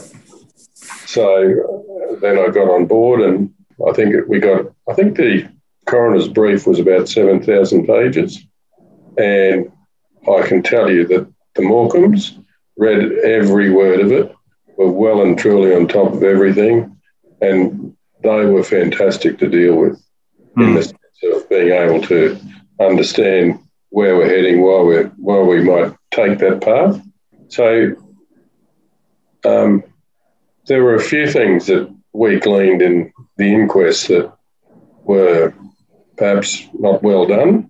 So 1.05 2.17
then 2.21 2.37
I 2.37 2.49
got 2.49 2.69
on 2.69 2.85
board, 2.85 3.21
and 3.21 3.53
I 3.87 3.93
think 3.93 4.15
we 4.27 4.39
got. 4.39 4.65
I 4.89 4.93
think 4.93 5.17
the 5.17 5.49
coroner's 5.85 6.27
brief 6.27 6.67
was 6.67 6.79
about 6.79 7.09
seven 7.09 7.41
thousand 7.41 7.87
pages, 7.87 8.45
and 9.17 9.71
I 10.31 10.47
can 10.47 10.61
tell 10.61 10.89
you 10.89 11.07
that 11.07 11.27
the 11.55 11.61
Morcombes 11.63 12.37
read 12.77 13.03
every 13.23 13.71
word 13.71 13.99
of 14.01 14.11
it, 14.11 14.35
were 14.77 14.91
well 14.91 15.21
and 15.21 15.37
truly 15.37 15.73
on 15.73 15.87
top 15.87 16.13
of 16.13 16.23
everything, 16.23 16.97
and 17.41 17.95
they 18.23 18.45
were 18.45 18.63
fantastic 18.63 19.37
to 19.39 19.49
deal 19.49 19.75
with 19.75 20.03
mm. 20.57 20.63
in 20.63 20.69
hmm. 20.69 20.75
the 20.75 20.83
sense 20.83 21.35
of 21.35 21.49
being 21.49 21.71
able 21.71 22.01
to 22.07 22.37
understand 22.79 23.59
where 23.89 24.17
we're 24.17 24.27
heading, 24.27 24.61
why 24.61 24.81
we 24.81 24.95
why 25.17 25.39
we 25.39 25.61
might 25.61 25.95
take 26.11 26.39
that 26.39 26.61
path. 26.61 27.01
So 27.47 27.95
um, 29.45 29.83
there 30.65 30.83
were 30.83 30.95
a 30.95 31.01
few 31.01 31.29
things 31.31 31.67
that 31.67 31.93
we 32.11 32.39
gleaned 32.39 32.81
in 32.81 33.13
the 33.37 33.53
inquest 33.53 34.07
that 34.07 34.33
were 35.03 35.53
perhaps 36.17 36.67
not 36.73 37.03
well 37.03 37.25
done. 37.25 37.69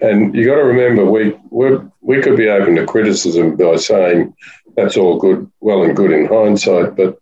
And 0.00 0.34
you 0.34 0.46
got 0.46 0.56
to 0.56 0.64
remember, 0.64 1.04
we 1.04 1.36
we 1.50 1.78
we 2.00 2.22
could 2.22 2.36
be 2.36 2.48
open 2.48 2.76
to 2.76 2.86
criticism 2.86 3.56
by 3.56 3.76
saying 3.76 4.34
that's 4.76 4.96
all 4.96 5.18
good, 5.18 5.50
well 5.60 5.82
and 5.82 5.96
good 5.96 6.12
in 6.12 6.26
hindsight, 6.26 6.96
but 6.96 7.18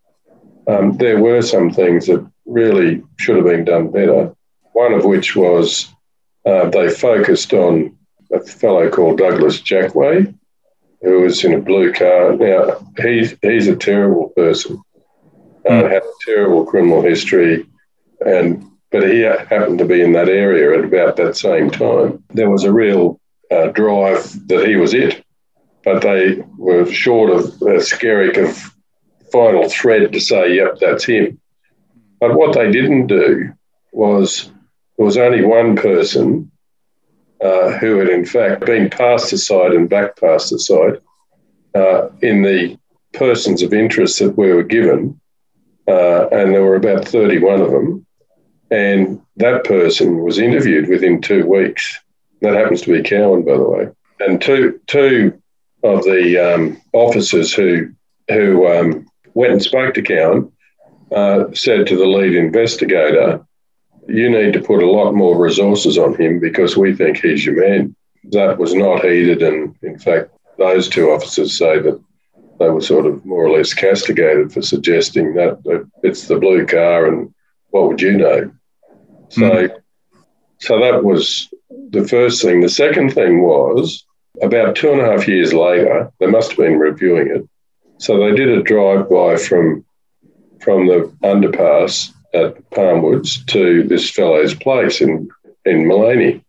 um, 0.69 0.97
there 0.99 1.19
were 1.19 1.43
some 1.43 1.71
things 1.71 2.07
that 2.07 2.25
really 2.47 3.03
should 3.19 3.37
have 3.37 3.47
been 3.47 3.65
done 3.65 3.91
better. 3.91 4.35
One 4.73 4.93
of 4.93 5.05
which 5.05 5.35
was 5.35 5.93
uh, 6.47 6.69
they 6.71 6.89
focused 6.89 7.53
on 7.53 7.97
a 8.33 8.41
fellow 8.41 8.89
called 8.91 9.19
Douglas 9.19 9.61
Jackway, 9.61 10.33
who 11.03 11.21
was 11.23 11.45
in 11.45 11.55
a 11.55 11.61
blue 11.61 11.93
car. 11.93 12.37
Now, 12.37 12.87
he's, 12.99 13.35
he's 13.43 13.69
a 13.69 13.77
terrible 13.77 14.29
person, 14.31 14.83
uh, 15.67 15.71
mm. 15.71 15.91
had 15.91 16.03
a 16.03 16.13
terrible 16.25 16.65
criminal 16.65 17.03
history, 17.03 17.67
and 18.25 18.71
but 18.91 19.09
he 19.09 19.21
happened 19.21 19.79
to 19.79 19.85
be 19.85 20.01
in 20.01 20.13
that 20.13 20.29
area 20.29 20.79
at 20.79 20.85
about 20.85 21.17
that 21.17 21.37
same 21.37 21.71
time. 21.71 22.23
There 22.31 22.51
was 22.51 22.65
a 22.65 22.73
real 22.73 23.21
uh, 23.51 23.69
drive 23.69 24.49
that 24.49 24.67
he 24.67 24.77
was 24.77 24.95
it, 24.95 25.25
but 25.85 26.03
they 26.03 26.43
were 26.57 26.91
short 26.91 27.31
of 27.31 27.45
a 27.63 27.81
skerrick 27.81 28.37
of 28.37 28.57
final 29.31 29.69
thread 29.69 30.13
to 30.13 30.21
say, 30.21 30.57
yep, 30.57 30.79
that's 30.81 31.05
him. 31.05 31.41
But 32.21 32.35
what 32.35 32.55
they 32.55 32.71
didn't 32.71 33.07
do 33.07 33.53
was 33.93 34.51
there 34.97 35.07
was 35.07 35.17
only 35.17 35.45
one 35.45 35.77
person 35.77 36.51
uh, 37.43 37.73
who 37.79 37.99
had 37.99 38.09
in 38.09 38.25
fact 38.25 38.67
been 38.67 38.91
passed 38.91 39.33
aside 39.33 39.73
and 39.73 39.89
back 39.89 40.17
passed 40.17 40.53
aside 40.53 40.99
uh, 41.75 42.09
in 42.21 42.43
the 42.43 42.77
persons 43.13 43.63
of 43.63 43.73
interest 43.73 44.19
that 44.19 44.37
we 44.37 44.53
were 44.53 44.65
given, 44.65 45.21
uh, 45.87 46.27
and 46.29 46.53
there 46.53 46.65
were 46.65 46.77
about 46.77 47.07
31 47.07 47.61
of 47.61 47.71
them. 47.71 48.07
And 48.71 49.21
that 49.37 49.65
person 49.65 50.23
was 50.23 50.39
interviewed 50.39 50.89
within 50.89 51.21
two 51.21 51.47
weeks. 51.47 51.99
That 52.43 52.55
happens 52.55 52.83
to 52.83 52.93
be 52.93 53.03
Cowan, 53.03 53.45
by 53.45 53.57
the 53.57 53.69
way. 53.69 53.89
And 54.21 54.41
two, 54.41 54.81
two 54.87 55.41
of 55.83 56.05
the 56.05 56.55
um, 56.55 56.81
officers 56.93 57.55
who, 57.55 57.91
who 58.29 58.67
um, 58.67 59.07
went 59.35 59.53
and 59.53 59.63
spoke 59.63 59.95
to 59.95 60.03
Cowan 60.03 60.53
uh, 61.15 61.45
said 61.55 61.87
to 61.87 61.97
the 61.97 62.07
lead 62.07 62.35
investigator, 62.35 63.45
you 64.09 64.29
need 64.31 64.53
to 64.55 64.61
put 64.61 64.83
a 64.83 64.91
lot 64.91 65.13
more 65.13 65.39
resources 65.39 65.99
on 65.99 66.15
him 66.17 66.41
because 66.41 66.77
we 66.77 66.95
think 66.95 67.19
he's 67.19 67.45
your 67.45 67.69
man. 67.69 67.95
That 68.31 68.59
was 68.59 68.75
not 68.75 69.05
heeded. 69.05 69.43
And 69.43 69.75
in 69.83 69.99
fact, 69.99 70.31
those 70.59 70.89
two 70.89 71.11
officers 71.11 71.57
say 71.57 71.79
that 71.79 72.01
they 72.59 72.69
were 72.69 72.81
sort 72.81 73.07
of 73.07 73.25
more 73.25 73.45
or 73.45 73.57
less 73.57 73.73
castigated 73.73 74.53
for 74.53 74.63
suggesting 74.63 75.35
that 75.35 75.87
it's 76.03 76.27
the 76.27 76.39
blue 76.39 76.67
car 76.67 77.07
and 77.07 77.33
what 77.71 77.89
would 77.89 78.01
you 78.01 78.17
know? 78.17 78.51
So 79.31 79.43
mm. 79.43 79.83
so 80.59 80.81
that 80.81 81.05
was 81.05 81.49
the 81.91 82.07
first 82.07 82.43
thing. 82.43 82.61
The 82.61 82.69
second 82.69 83.11
thing 83.11 83.43
was 83.43 84.05
about 84.43 84.77
two 84.77 84.93
and 84.93 85.01
a 85.01 85.05
half 85.05 85.29
years 85.29 85.53
later, 85.53 86.11
they 86.19 86.27
must 86.27 86.51
have 86.51 86.59
been 86.59 86.79
reviewing 86.79 87.29
it. 87.29 87.49
So 87.99 88.19
they 88.19 88.35
did 88.35 88.49
a 88.49 88.63
drive 88.63 89.09
by 89.11 89.37
from 89.37 89.85
from 90.61 90.87
the 90.87 91.13
underpass 91.23 92.13
at 92.35 92.71
Palmwoods 92.71 93.45
to 93.47 93.85
this 93.85 94.11
fellow's 94.11 94.55
place 94.55 95.01
in 95.01 95.29
in 95.65 95.85
Maleny, 95.85 96.43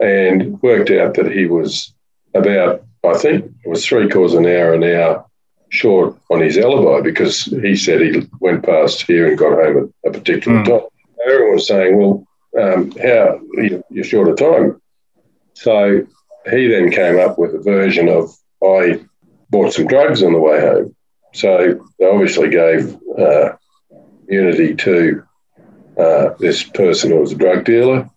and 0.00 0.60
worked 0.62 0.90
out 0.90 1.14
that 1.14 1.30
he 1.32 1.46
was 1.46 1.92
about 2.34 2.82
I 3.06 3.16
think 3.16 3.44
it 3.64 3.68
was 3.68 3.86
three 3.86 4.08
quarters 4.08 4.34
an 4.34 4.46
hour 4.46 4.74
an 4.74 4.84
hour 4.84 5.24
short 5.70 6.16
on 6.30 6.40
his 6.40 6.58
alibi 6.58 7.02
because 7.02 7.44
he 7.44 7.76
said 7.76 8.00
he 8.00 8.26
went 8.40 8.64
past 8.64 9.02
here 9.02 9.28
and 9.28 9.38
got 9.38 9.52
home 9.52 9.92
at 10.04 10.14
a 10.14 10.18
particular 10.18 10.62
mm. 10.62 10.66
time. 10.66 10.88
Everyone 11.28 11.54
was 11.54 11.66
saying, 11.66 11.96
"Well, 11.96 12.26
um, 12.58 12.90
how 12.92 13.40
you're 13.90 14.04
short 14.04 14.28
of 14.28 14.36
time?" 14.36 14.80
So 15.54 16.06
he 16.50 16.68
then 16.68 16.90
came 16.90 17.18
up 17.18 17.38
with 17.38 17.54
a 17.54 17.58
version 17.58 18.08
of 18.08 18.34
I 18.62 19.00
bought 19.50 19.72
some 19.72 19.86
drugs 19.86 20.22
on 20.22 20.32
the 20.32 20.38
way 20.38 20.60
home. 20.60 20.94
So 21.34 21.80
they 21.98 22.06
obviously 22.06 22.48
gave 22.48 22.96
uh, 23.18 23.52
immunity 24.28 24.74
to 24.76 25.22
uh, 25.98 26.30
this 26.38 26.62
person 26.62 27.10
who 27.10 27.20
was 27.20 27.32
a 27.32 27.36
drug 27.36 27.64
dealer. 27.64 28.08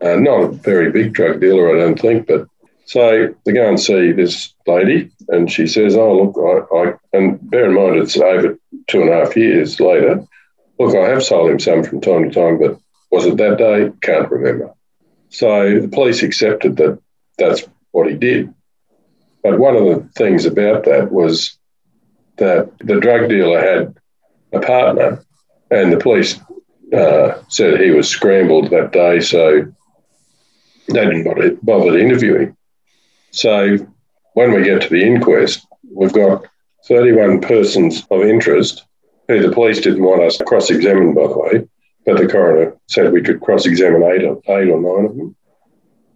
Uh, 0.00 0.16
not 0.16 0.42
a 0.42 0.48
very 0.48 0.90
big 0.90 1.12
drug 1.12 1.40
dealer, 1.40 1.74
I 1.74 1.80
don't 1.80 1.98
think, 1.98 2.26
but 2.26 2.46
so 2.88 3.34
they 3.44 3.52
go 3.52 3.68
and 3.68 3.78
see 3.78 4.12
this 4.12 4.54
lady, 4.66 5.10
and 5.28 5.50
she 5.50 5.66
says, 5.66 5.94
"Oh, 5.94 6.22
look, 6.22 6.68
I, 6.72 6.74
I 6.74 6.94
and 7.12 7.38
bear 7.50 7.66
in 7.66 7.74
mind 7.74 7.96
it's 7.96 8.16
over 8.16 8.58
two 8.86 9.02
and 9.02 9.10
a 9.10 9.14
half 9.14 9.36
years 9.36 9.78
later. 9.78 10.24
Look, 10.78 10.94
I 10.94 11.08
have 11.08 11.24
sold 11.24 11.50
him 11.50 11.58
some 11.58 11.82
from 11.82 12.00
time 12.00 12.28
to 12.28 12.34
time, 12.34 12.58
but 12.58 12.78
was 13.10 13.26
it 13.26 13.36
that 13.36 13.58
day? 13.58 13.90
Can't 14.00 14.30
remember." 14.30 14.72
So 15.30 15.80
the 15.80 15.88
police 15.88 16.22
accepted 16.22 16.76
that 16.76 16.98
that's 17.36 17.64
what 17.90 18.08
he 18.08 18.16
did. 18.16 18.52
But 19.42 19.58
one 19.58 19.76
of 19.76 19.84
the 19.84 20.08
things 20.14 20.46
about 20.46 20.84
that 20.84 21.10
was 21.10 21.58
that 22.36 22.70
the 22.78 23.00
drug 23.00 23.28
dealer 23.28 23.60
had 23.60 23.96
a 24.52 24.60
partner, 24.60 25.24
and 25.70 25.92
the 25.92 25.98
police 25.98 26.38
uh, 26.92 27.42
said 27.48 27.80
he 27.80 27.90
was 27.90 28.08
scrambled 28.08 28.70
that 28.70 28.92
day, 28.92 29.20
so 29.20 29.64
they 30.88 31.04
didn't 31.04 31.24
bother, 31.24 31.56
bother 31.62 31.98
interviewing. 31.98 32.56
So 33.30 33.76
when 34.34 34.52
we 34.52 34.62
get 34.64 34.82
to 34.82 34.88
the 34.88 35.04
inquest, 35.04 35.66
we've 35.92 36.12
got 36.12 36.46
31 36.86 37.40
persons 37.40 38.06
of 38.10 38.22
interest 38.22 38.84
the 39.28 39.52
police 39.52 39.80
didn't 39.80 40.02
want 40.02 40.22
us 40.22 40.38
cross 40.38 40.70
examined, 40.70 41.14
by 41.14 41.26
the 41.26 41.38
way, 41.38 41.68
but 42.06 42.16
the 42.16 42.26
coroner 42.26 42.74
said 42.86 43.12
we 43.12 43.22
could 43.22 43.40
cross 43.40 43.66
examine 43.66 44.02
eight 44.02 44.24
or, 44.24 44.40
eight 44.48 44.70
or 44.70 44.80
nine 44.80 45.10
of 45.10 45.16
them. 45.16 45.36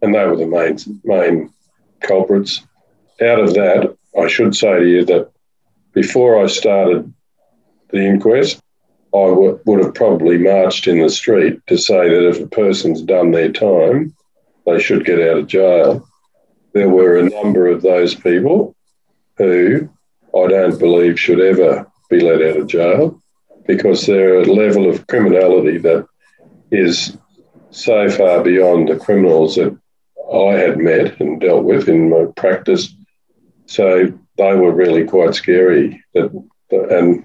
And 0.00 0.14
they 0.14 0.24
were 0.24 0.36
the 0.36 0.46
main, 0.46 0.78
main 1.04 1.52
culprits. 2.00 2.62
Out 3.20 3.38
of 3.38 3.54
that, 3.54 3.96
I 4.18 4.26
should 4.26 4.56
say 4.56 4.78
to 4.78 4.88
you 4.88 5.04
that 5.04 5.30
before 5.92 6.42
I 6.42 6.46
started 6.46 7.12
the 7.90 8.00
inquest, 8.00 8.60
I 9.14 9.28
w- 9.28 9.60
would 9.66 9.84
have 9.84 9.94
probably 9.94 10.38
marched 10.38 10.88
in 10.88 11.00
the 11.00 11.10
street 11.10 11.60
to 11.66 11.76
say 11.76 12.08
that 12.08 12.28
if 12.28 12.40
a 12.40 12.46
person's 12.46 13.02
done 13.02 13.30
their 13.30 13.52
time, 13.52 14.16
they 14.64 14.80
should 14.80 15.04
get 15.04 15.20
out 15.20 15.38
of 15.38 15.46
jail. 15.46 16.08
There 16.72 16.88
were 16.88 17.18
a 17.18 17.28
number 17.28 17.66
of 17.66 17.82
those 17.82 18.14
people 18.14 18.74
who 19.36 19.90
I 20.34 20.46
don't 20.46 20.78
believe 20.78 21.20
should 21.20 21.40
ever 21.40 21.86
be 22.12 22.20
let 22.20 22.42
out 22.42 22.60
of 22.60 22.66
jail 22.66 23.20
because 23.66 24.06
they're 24.06 24.40
a 24.40 24.44
level 24.44 24.88
of 24.88 25.06
criminality 25.06 25.78
that 25.78 26.06
is 26.70 27.16
so 27.70 28.10
far 28.10 28.42
beyond 28.42 28.88
the 28.88 28.96
criminals 28.96 29.56
that 29.56 29.76
I 30.32 30.52
had 30.54 30.78
met 30.78 31.20
and 31.20 31.40
dealt 31.40 31.64
with 31.64 31.88
in 31.88 32.10
my 32.10 32.26
practice. 32.36 32.94
So 33.66 34.12
they 34.36 34.54
were 34.54 34.72
really 34.72 35.04
quite 35.04 35.34
scary. 35.34 36.02
And 36.14 37.24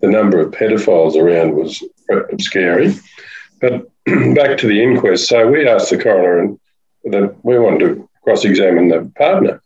the 0.00 0.08
number 0.08 0.40
of 0.40 0.52
pedophiles 0.52 1.16
around 1.16 1.54
was 1.54 1.82
scary. 2.38 2.94
But 3.60 3.90
back 4.34 4.58
to 4.58 4.66
the 4.66 4.82
inquest. 4.82 5.28
So 5.28 5.46
we 5.48 5.68
asked 5.68 5.90
the 5.90 6.02
coroner 6.02 6.56
that 7.04 7.36
we 7.42 7.58
wanted 7.58 7.80
to 7.80 8.08
cross-examine 8.24 8.88
the 8.88 9.12
partner. 9.16 9.62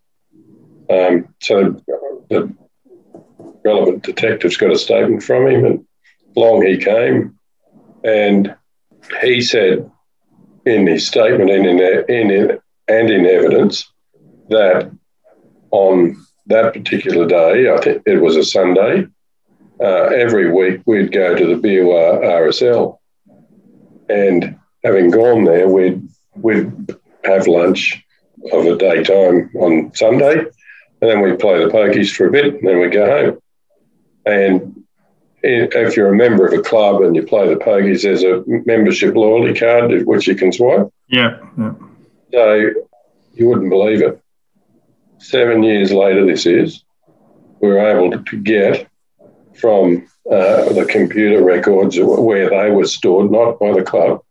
Um, 0.89 1.35
so 1.43 1.81
the 2.31 2.55
relevant 3.67 4.05
detectives 4.05 4.57
got 4.57 4.71
a 4.71 4.79
statement 4.79 5.23
from 5.23 5.47
him, 5.49 5.65
and 5.65 5.87
along 6.37 6.65
he 6.65 6.79
came, 6.79 7.39
and 8.05 8.55
he 9.21 9.41
said 9.41 9.91
in 10.65 10.87
his 10.87 11.07
statement 11.07 11.51
and 11.51 11.67
in, 11.67 11.81
in, 12.09 12.59
and 12.89 13.11
in 13.11 13.27
evidence 13.27 13.91
that 14.49 14.91
on 15.71 16.17
that 16.47 16.73
particular 16.73 17.27
day, 17.27 17.73
I 17.73 17.79
think 17.79 18.03
it 18.07 18.21
was 18.21 18.37
a 18.37 18.45
Sunday, 18.45 19.07
uh, 19.81 20.05
every 20.25 20.51
week 20.51 20.81
we'd 20.87 21.13
go 21.13 21.35
to 21.35 21.47
the 21.47 21.57
BUR 21.57 22.21
RSL. 22.21 22.99
And 24.09 24.57
having 24.85 25.11
gone 25.11 25.45
there, 25.45 25.69
we'd, 25.69 26.09
we'd 26.37 26.73
have 27.25 27.49
lunch 27.49 28.03
of 28.53 28.65
a 28.67 28.77
daytime 28.77 29.51
on 29.57 29.93
Sunday, 29.95 30.39
and 30.39 31.11
then 31.11 31.21
we'd 31.21 31.41
play 31.41 31.59
the 31.59 31.71
pokies 31.71 32.15
for 32.15 32.27
a 32.29 32.33
bit, 32.33 32.55
and 32.55 32.67
then 32.67 32.79
we'd 32.79 32.93
go 32.93 33.07
home. 33.07 33.39
And 34.27 34.85
if 35.43 35.97
you're 35.97 36.13
a 36.13 36.17
member 36.17 36.47
of 36.47 36.53
a 36.53 36.63
club 36.63 37.03
and 37.03 37.15
you 37.15 37.23
play 37.23 37.49
the 37.49 37.61
pokies, 37.61 38.03
there's 38.03 38.25
a 38.25 38.43
membership 38.67 39.15
loyalty 39.15 39.59
card 39.59 40.05
which 40.07 40.27
you 40.27 40.35
can 40.35 40.53
swipe. 40.53 40.89
Yeah. 41.09 41.39
yeah. 41.57 41.75
So 42.33 42.73
you 43.35 43.49
wouldn't 43.49 43.71
believe 43.71 44.03
it. 44.03 44.21
Seven 45.19 45.63
years 45.63 45.93
later, 45.93 46.27
this 46.27 46.47
is, 46.47 46.85
we 47.61 47.69
were 47.69 47.79
able 47.79 48.23
to 48.23 48.37
get 48.43 48.89
from 49.55 50.07
uh, 50.31 50.73
the 50.73 50.87
computer 50.91 51.43
records 51.43 51.97
where 51.99 52.51
they 52.51 52.71
were 52.71 52.87
stored, 52.87 53.31
not 53.31 53.59
by 53.59 53.73
the 53.73 53.83
club, 53.83 54.23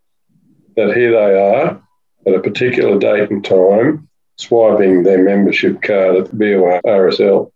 that 0.75 0.95
here 0.95 1.11
they 1.11 1.39
are 1.39 1.81
at 2.27 2.33
a 2.33 2.41
particular 2.41 2.99
date 2.99 3.31
and 3.31 3.43
time, 3.43 4.07
swiping 4.37 5.03
their 5.03 5.23
membership 5.23 5.81
card 5.81 6.15
at 6.17 6.29
the 6.29 6.35
BUR 6.35 6.81
RSL. 6.85 7.51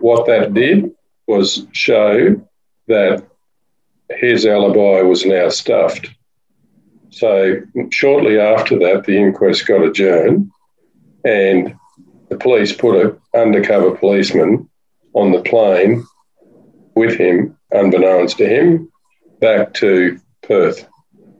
What 0.00 0.26
that 0.26 0.52
did 0.52 0.92
was 1.26 1.66
show 1.72 2.40
that 2.88 3.24
his 4.10 4.46
alibi 4.46 5.02
was 5.02 5.24
now 5.24 5.48
stuffed. 5.48 6.08
So 7.10 7.60
shortly 7.90 8.38
after 8.38 8.78
that, 8.80 9.04
the 9.04 9.16
inquest 9.16 9.66
got 9.66 9.82
adjourned, 9.82 10.50
and 11.24 11.74
the 12.28 12.36
police 12.36 12.72
put 12.72 13.04
an 13.04 13.20
undercover 13.34 13.96
policeman 13.96 14.68
on 15.12 15.32
the 15.32 15.42
plane 15.42 16.04
with 16.94 17.18
him, 17.18 17.56
unbeknownst 17.70 18.38
to 18.38 18.46
him, 18.46 18.90
back 19.40 19.74
to 19.74 20.18
Perth. 20.42 20.86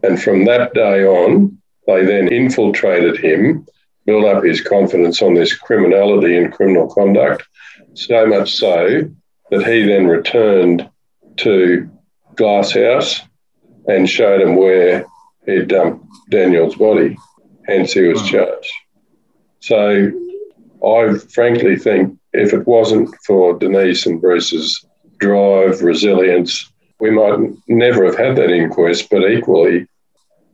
And 0.02 0.20
from 0.20 0.44
that 0.44 0.74
day 0.74 1.04
on, 1.04 1.58
they 1.86 2.04
then 2.04 2.28
infiltrated 2.28 3.18
him, 3.18 3.66
built 4.04 4.24
up 4.24 4.44
his 4.44 4.60
confidence 4.60 5.22
on 5.22 5.34
this 5.34 5.54
criminality 5.54 6.36
and 6.36 6.52
criminal 6.52 6.92
conduct, 6.92 7.44
so 7.94 8.26
much 8.26 8.54
so 8.54 9.10
that 9.52 9.66
he 9.66 9.84
then 9.84 10.06
returned 10.06 10.88
to 11.36 11.88
Glasshouse 12.36 13.20
and 13.86 14.08
showed 14.08 14.40
him 14.40 14.56
where 14.56 15.04
he'd 15.44 15.68
dumped 15.68 16.06
Daniel's 16.30 16.76
body, 16.76 17.18
hence 17.66 17.92
he 17.92 18.00
was 18.08 18.22
hmm. 18.22 18.28
charged. 18.28 18.72
So 19.60 20.10
I 20.82 21.18
frankly 21.34 21.76
think 21.76 22.18
if 22.32 22.54
it 22.54 22.66
wasn't 22.66 23.14
for 23.26 23.58
Denise 23.58 24.06
and 24.06 24.22
Bruce's 24.22 24.86
drive, 25.18 25.82
resilience, 25.82 26.72
we 26.98 27.10
might 27.10 27.38
never 27.68 28.06
have 28.06 28.16
had 28.16 28.36
that 28.36 28.50
inquest, 28.50 29.10
but 29.10 29.30
equally, 29.30 29.86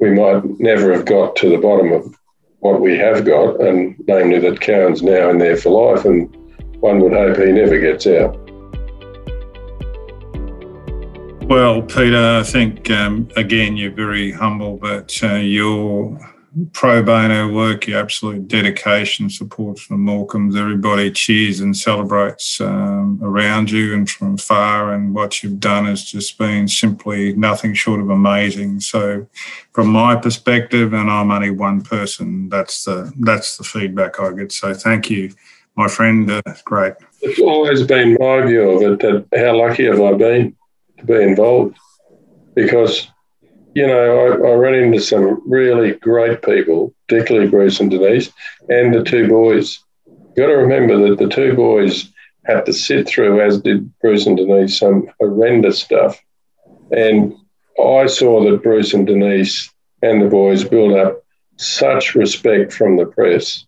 we 0.00 0.10
might 0.10 0.42
never 0.58 0.92
have 0.92 1.04
got 1.04 1.36
to 1.36 1.48
the 1.48 1.58
bottom 1.58 1.92
of 1.92 2.12
what 2.58 2.80
we 2.80 2.98
have 2.98 3.24
got, 3.24 3.60
and 3.60 3.94
namely 4.08 4.40
that 4.40 4.60
Cowan's 4.60 5.04
now 5.04 5.30
in 5.30 5.38
there 5.38 5.56
for 5.56 5.94
life, 5.94 6.04
and 6.04 6.34
one 6.80 6.98
would 7.00 7.12
hope 7.12 7.36
he 7.36 7.52
never 7.52 7.78
gets 7.78 8.04
out. 8.04 8.47
Well, 11.48 11.80
Peter, 11.80 12.38
I 12.40 12.42
think 12.42 12.90
um, 12.90 13.26
again 13.34 13.74
you're 13.74 13.90
very 13.90 14.30
humble, 14.30 14.76
but 14.76 15.18
uh, 15.22 15.36
your 15.36 16.18
pro 16.74 17.02
bono 17.02 17.50
work, 17.50 17.86
your 17.86 18.00
absolute 18.00 18.48
dedication, 18.48 19.30
support 19.30 19.78
from 19.78 20.04
Morcombe's, 20.04 20.56
everybody 20.56 21.10
cheers 21.10 21.60
and 21.60 21.74
celebrates 21.74 22.60
um, 22.60 23.18
around 23.22 23.70
you 23.70 23.94
and 23.94 24.10
from 24.10 24.36
far. 24.36 24.92
And 24.92 25.14
what 25.14 25.42
you've 25.42 25.58
done 25.58 25.86
has 25.86 26.04
just 26.04 26.36
been 26.36 26.68
simply 26.68 27.32
nothing 27.32 27.72
short 27.72 28.00
of 28.00 28.10
amazing. 28.10 28.80
So, 28.80 29.26
from 29.72 29.88
my 29.88 30.16
perspective, 30.16 30.92
and 30.92 31.10
I'm 31.10 31.30
only 31.30 31.50
one 31.50 31.80
person, 31.80 32.50
that's 32.50 32.84
the 32.84 33.10
that's 33.20 33.56
the 33.56 33.64
feedback 33.64 34.20
I 34.20 34.32
get. 34.34 34.52
So, 34.52 34.74
thank 34.74 35.08
you, 35.08 35.32
my 35.76 35.88
friend. 35.88 36.30
Uh, 36.30 36.42
great. 36.66 36.92
It's 37.22 37.40
always 37.40 37.84
been 37.84 38.18
my 38.20 38.42
view 38.42 38.68
of 38.68 38.82
it 38.82 39.00
that 39.00 39.26
how 39.34 39.56
lucky 39.56 39.86
have 39.86 40.02
I 40.02 40.12
been 40.12 40.57
to 40.98 41.04
be 41.04 41.22
involved 41.22 41.76
because 42.54 43.08
you 43.78 43.86
know, 43.86 44.26
I, 44.26 44.48
I 44.50 44.54
ran 44.54 44.74
into 44.74 45.00
some 45.00 45.40
really 45.46 45.92
great 45.92 46.42
people, 46.42 46.92
particularly 47.06 47.48
Bruce 47.48 47.78
and 47.78 47.88
Denise, 47.88 48.28
and 48.68 48.92
the 48.92 49.04
two 49.04 49.28
boys. 49.28 49.78
You've 50.06 50.34
got 50.34 50.46
to 50.46 50.56
remember 50.56 51.08
that 51.08 51.18
the 51.18 51.28
two 51.28 51.54
boys 51.54 52.10
had 52.44 52.66
to 52.66 52.72
sit 52.72 53.06
through, 53.06 53.40
as 53.40 53.60
did 53.60 53.96
Bruce 54.00 54.26
and 54.26 54.36
Denise, 54.36 54.78
some 54.78 55.08
horrendous 55.20 55.78
stuff. 55.80 56.20
And 56.90 57.34
I 57.80 58.06
saw 58.06 58.42
that 58.50 58.64
Bruce 58.64 58.94
and 58.94 59.06
Denise 59.06 59.72
and 60.02 60.22
the 60.22 60.28
boys 60.28 60.64
build 60.64 60.94
up 60.94 61.22
such 61.56 62.16
respect 62.16 62.72
from 62.72 62.96
the 62.96 63.06
press 63.06 63.64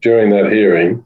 during 0.00 0.30
that 0.30 0.50
hearing 0.50 1.04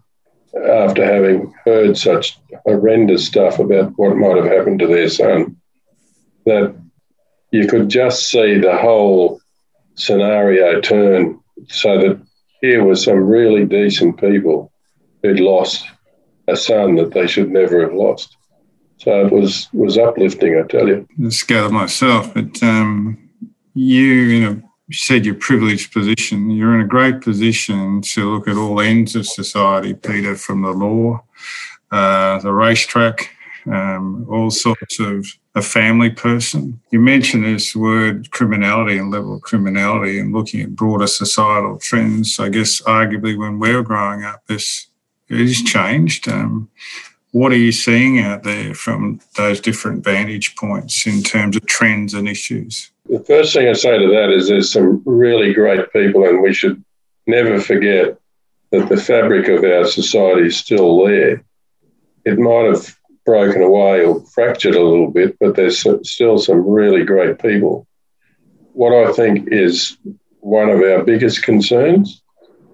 after 0.54 1.04
having 1.04 1.52
heard 1.64 1.96
such 1.96 2.38
horrendous 2.64 3.26
stuff 3.26 3.59
about 3.59 3.92
what 3.96 4.16
might 4.16 4.37
have 4.37 4.46
happened 4.46 4.78
to 4.80 4.87
their 4.87 5.09
son 5.09 5.56
that 6.46 6.74
you 7.50 7.66
could 7.66 7.88
just 7.88 8.30
see 8.30 8.59
the 8.59 8.76
whole 8.76 9.40
scenario 9.94 10.80
turn 10.80 11.40
so 11.68 11.98
that 11.98 12.20
here 12.61 12.85
were 12.85 12.96
some 12.96 13.18
really 13.18 13.64
decent 13.64 14.18
people 14.18 14.72
who'd 15.22 15.40
lost 15.40 15.87
a 16.48 16.56
son 16.56 16.94
that 16.96 17.12
they 17.12 17.26
should 17.26 17.50
never 17.50 17.80
have 17.82 17.94
lost. 17.94 18.37
So 18.98 19.26
it 19.26 19.32
was 19.32 19.68
was 19.72 19.98
uplifting, 19.98 20.59
I 20.59 20.66
tell 20.66 20.88
you. 20.88 21.06
Just 21.20 21.46
gather 21.46 21.72
myself, 21.72 22.32
but 22.32 22.62
um, 22.62 23.18
you, 23.74 24.04
you 24.04 24.40
know, 24.40 24.65
you 24.88 24.94
said 24.94 25.27
your 25.27 25.35
privileged 25.35 25.92
position. 25.92 26.51
You're 26.51 26.75
in 26.75 26.83
a 26.83 26.87
great 26.87 27.20
position 27.20 28.01
to 28.03 28.33
look 28.33 28.49
at 28.49 28.57
all 28.57 28.81
ends 28.81 29.16
of 29.16 29.27
society, 29.27 29.94
Peter, 29.94 30.37
from 30.37 30.62
the 30.62 30.70
law, 30.70 31.25
uh, 31.90 32.38
the 32.38 32.53
racetrack, 32.53 33.31
um, 33.66 34.27
all 34.31 34.51
sorts 34.51 35.01
of 35.01 35.27
a 35.57 35.62
family 35.62 36.11
person. 36.11 36.81
You 36.90 37.01
mentioned 37.01 37.44
this 37.44 37.75
word 37.75 38.31
criminality 38.31 38.99
and 38.99 39.11
level 39.11 39.35
of 39.37 39.42
criminality 39.42 40.20
and 40.20 40.33
looking 40.33 40.61
at 40.61 40.77
broader 40.77 41.09
societal 41.09 41.79
trends. 41.79 42.38
I 42.38 42.49
guess 42.49 42.81
arguably 42.83 43.37
when 43.37 43.59
we 43.59 43.75
were 43.75 43.83
growing 43.83 44.22
up, 44.22 44.46
this 44.46 44.87
has 45.29 45.62
changed. 45.62 46.29
Um, 46.29 46.68
what 47.33 47.51
are 47.53 47.57
you 47.57 47.72
seeing 47.72 48.20
out 48.20 48.44
there 48.44 48.72
from 48.72 49.20
those 49.37 49.61
different 49.61 50.05
vantage 50.05 50.55
points 50.55 51.07
in 51.07 51.22
terms 51.22 51.57
of 51.57 51.66
trends 51.66 52.14
and 52.14 52.29
issues? 52.29 52.92
The 53.08 53.22
first 53.24 53.52
thing 53.52 53.68
I 53.68 53.72
say 53.72 53.98
to 53.98 54.08
that 54.08 54.30
is 54.30 54.48
there's 54.48 54.72
some 54.72 55.02
really 55.04 55.54
great 55.54 55.92
people, 55.92 56.24
and 56.24 56.42
we 56.42 56.52
should 56.52 56.82
never 57.26 57.60
forget 57.60 58.18
that 58.72 58.88
the 58.88 58.96
fabric 58.96 59.48
of 59.48 59.62
our 59.62 59.84
society 59.84 60.48
is 60.48 60.56
still 60.56 61.04
there. 61.04 61.44
It 62.24 62.38
might 62.38 62.64
have 62.64 62.96
broken 63.24 63.62
away 63.62 64.04
or 64.04 64.24
fractured 64.34 64.74
a 64.74 64.82
little 64.82 65.10
bit, 65.10 65.36
but 65.38 65.54
there's 65.54 65.84
still 66.02 66.38
some 66.38 66.68
really 66.68 67.04
great 67.04 67.38
people. 67.38 67.86
What 68.72 68.92
I 68.92 69.12
think 69.12 69.48
is 69.52 69.96
one 70.40 70.68
of 70.68 70.80
our 70.80 71.04
biggest 71.04 71.44
concerns 71.44 72.22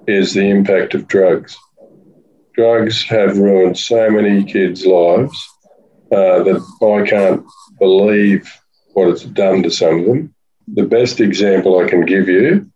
is 0.07 0.33
the 0.33 0.49
impact 0.49 0.95
of 0.95 1.09
drugs. 1.09 1.57
Drugs 2.55 3.03
have 3.05 3.39
ruined 3.39 3.79
so 3.79 4.11
many 4.11 4.45
kids' 4.45 4.87
lives 4.87 5.37
uh, 6.11 6.43
that 6.43 6.61
I 6.83 7.09
can't 7.09 7.45
believe 7.79 8.51
what 8.95 9.09
it's 9.09 9.25
done 9.25 9.63
to 9.63 9.71
some 9.71 10.01
of 10.01 10.07
them. 10.07 10.35
The 10.69 10.85
best 10.85 11.21
example 11.21 11.79
I 11.79 11.89
can 11.89 12.05
give 12.05 12.29
you 12.29 12.71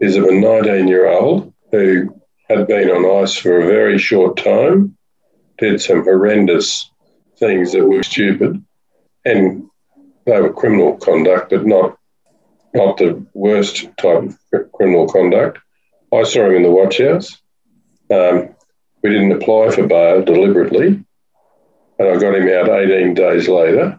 is 0.00 0.16
of 0.16 0.24
a 0.24 0.32
19 0.32 0.88
year 0.88 1.08
old 1.08 1.52
who 1.72 2.20
had 2.48 2.66
been 2.66 2.90
on 2.90 3.22
ice 3.22 3.36
for 3.36 3.60
a 3.60 3.66
very 3.66 3.98
short 3.98 4.36
time, 4.36 4.96
did 5.58 5.80
some 5.80 6.04
horrendous 6.04 6.90
things 7.38 7.72
that 7.72 7.84
were 7.84 8.02
stupid, 8.02 8.64
and 9.24 9.68
they 10.24 10.40
were 10.40 10.52
criminal 10.52 10.96
conduct, 10.96 11.50
but 11.50 11.66
not 11.66 11.96
not 12.74 12.98
the 12.98 13.26
worst 13.34 13.86
type 13.96 14.24
of 14.52 14.72
criminal 14.72 15.08
conduct. 15.08 15.58
I 16.12 16.22
saw 16.22 16.46
him 16.46 16.56
in 16.56 16.62
the 16.62 16.70
watch 16.70 16.98
house. 16.98 17.40
Um, 18.10 18.54
we 19.02 19.10
didn't 19.10 19.32
apply 19.32 19.70
for 19.70 19.86
bail 19.86 20.22
deliberately, 20.22 21.04
and 21.98 22.08
I 22.08 22.16
got 22.18 22.34
him 22.34 22.48
out 22.48 22.68
18 22.68 23.14
days 23.14 23.48
later 23.48 23.98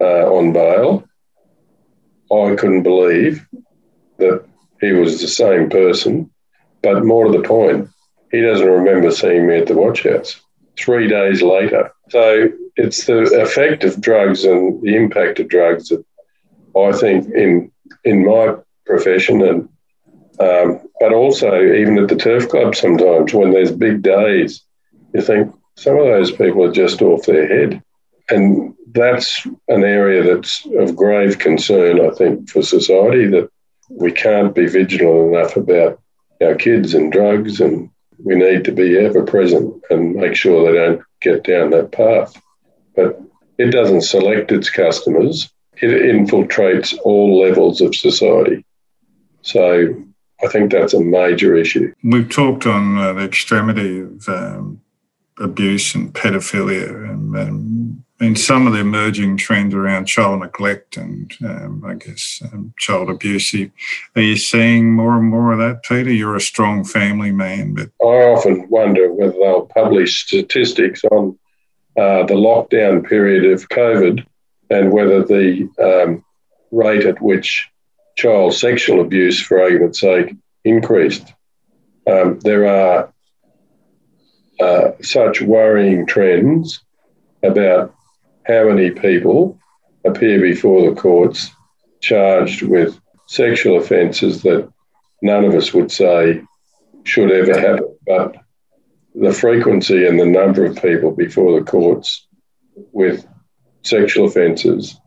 uh, 0.00 0.26
on 0.32 0.52
bail. 0.52 1.04
I 2.30 2.54
couldn't 2.56 2.82
believe 2.82 3.46
that 4.18 4.44
he 4.80 4.92
was 4.92 5.20
the 5.20 5.28
same 5.28 5.70
person, 5.70 6.30
but 6.82 7.04
more 7.04 7.26
to 7.26 7.32
the 7.32 7.46
point, 7.46 7.88
he 8.30 8.40
doesn't 8.40 8.66
remember 8.66 9.10
seeing 9.10 9.46
me 9.46 9.58
at 9.58 9.66
the 9.66 9.74
watch 9.74 10.02
house 10.02 10.40
three 10.76 11.08
days 11.08 11.42
later. 11.42 11.92
So 12.10 12.50
it's 12.76 13.06
the 13.06 13.22
effect 13.40 13.84
of 13.84 14.00
drugs 14.00 14.44
and 14.44 14.80
the 14.82 14.94
impact 14.94 15.40
of 15.40 15.48
drugs 15.48 15.88
that 15.88 16.04
I 16.76 16.92
think 16.92 17.32
in 17.34 17.72
in 18.04 18.24
my 18.24 18.54
profession 18.86 19.42
and 19.42 19.68
um, 20.40 20.80
but 21.00 21.12
also 21.12 21.60
even 21.60 21.98
at 21.98 22.08
the 22.08 22.16
turf 22.16 22.48
club 22.48 22.76
sometimes 22.76 23.34
when 23.34 23.50
there's 23.50 23.72
big 23.72 24.02
days, 24.02 24.62
you 25.12 25.20
think 25.20 25.52
some 25.76 25.96
of 25.96 26.06
those 26.06 26.30
people 26.30 26.64
are 26.64 26.72
just 26.72 27.02
off 27.02 27.26
their 27.26 27.46
head, 27.48 27.82
and 28.30 28.74
that's 28.92 29.46
an 29.68 29.84
area 29.84 30.22
that's 30.22 30.66
of 30.76 30.96
grave 30.96 31.38
concern 31.38 32.00
I 32.00 32.10
think 32.14 32.48
for 32.50 32.62
society 32.62 33.26
that 33.28 33.50
we 33.90 34.12
can't 34.12 34.54
be 34.54 34.66
vigilant 34.66 35.34
enough 35.34 35.56
about 35.56 36.00
our 36.42 36.54
kids 36.54 36.94
and 36.94 37.12
drugs 37.12 37.60
and 37.60 37.90
we 38.24 38.34
need 38.34 38.64
to 38.64 38.72
be 38.72 38.98
ever 38.98 39.24
present 39.24 39.82
and 39.90 40.14
make 40.14 40.34
sure 40.34 40.70
they 40.70 40.78
don't 40.78 41.02
get 41.20 41.44
down 41.44 41.70
that 41.70 41.92
path 41.92 42.40
but 42.94 43.20
it 43.58 43.72
doesn't 43.72 44.02
select 44.02 44.52
its 44.52 44.70
customers. 44.70 45.50
It 45.74 45.90
infiltrates 45.90 46.96
all 47.04 47.40
levels 47.40 47.80
of 47.80 47.94
society. 47.94 48.64
So 49.42 49.94
I 50.42 50.46
think 50.48 50.72
that's 50.72 50.94
a 50.94 51.00
major 51.00 51.56
issue. 51.56 51.92
We've 52.02 52.30
talked 52.30 52.66
on 52.66 52.96
uh, 52.98 53.12
the 53.12 53.24
extremity 53.24 54.00
of 54.00 54.28
um, 54.28 54.80
abuse 55.38 55.94
and 55.94 56.12
pedophilia 56.12 57.10
and, 57.10 58.04
and, 58.20 58.28
and, 58.28 58.38
some 58.38 58.66
of 58.66 58.72
the 58.72 58.80
emerging 58.80 59.36
trends 59.36 59.74
around 59.74 60.06
child 60.06 60.40
neglect 60.40 60.96
and 60.96 61.32
um, 61.44 61.82
I 61.84 61.94
guess 61.94 62.42
um, 62.52 62.72
child 62.78 63.10
abuse. 63.10 63.54
Are 64.16 64.22
you 64.22 64.36
seeing 64.36 64.92
more 64.92 65.16
and 65.16 65.26
more 65.26 65.52
of 65.52 65.58
that, 65.58 65.82
Peter? 65.82 66.12
You're 66.12 66.36
a 66.36 66.40
strong 66.40 66.84
family 66.84 67.32
man, 67.32 67.74
but 67.74 67.90
I 68.00 68.32
often 68.32 68.68
wonder 68.68 69.12
whether 69.12 69.32
they'll 69.32 69.66
publish 69.66 70.24
statistics 70.26 71.04
on 71.04 71.38
uh, 71.96 72.24
the 72.24 72.34
lockdown 72.34 73.06
period 73.08 73.50
of 73.52 73.68
COVID 73.68 74.24
and 74.70 74.92
whether 74.92 75.24
the 75.24 75.68
um, 75.82 76.24
rate 76.70 77.06
at 77.06 77.20
which 77.20 77.68
child 78.16 78.54
sexual 78.54 79.00
abuse, 79.00 79.40
for 79.40 79.60
argument's 79.60 80.00
sake, 80.00 80.34
increased. 80.64 81.32
Um, 82.06 82.40
there 82.40 82.66
are 82.66 83.12
uh, 84.60 84.92
such 85.02 85.40
worrying 85.40 86.06
trends 86.06 86.80
about 87.42 87.94
how 88.48 88.68
many 88.68 88.90
people 88.90 89.58
appear 90.04 90.40
before 90.40 90.88
the 90.88 91.00
courts 91.00 91.50
charged 92.00 92.62
with 92.62 92.98
sexual 93.26 93.78
offences 93.78 94.42
that 94.42 94.68
none 95.22 95.44
of 95.44 95.54
us 95.54 95.74
would 95.74 95.92
say 95.92 96.42
should 97.04 97.30
ever 97.30 97.58
happen. 97.60 97.96
But 98.06 98.36
the 99.14 99.32
frequency 99.32 100.06
and 100.06 100.18
the 100.18 100.26
number 100.26 100.64
of 100.64 100.80
people 100.80 101.10
before 101.10 101.58
the 101.58 101.64
courts 101.64 102.26
with 102.92 103.26
sexual 103.82 104.26
offences 104.26 104.98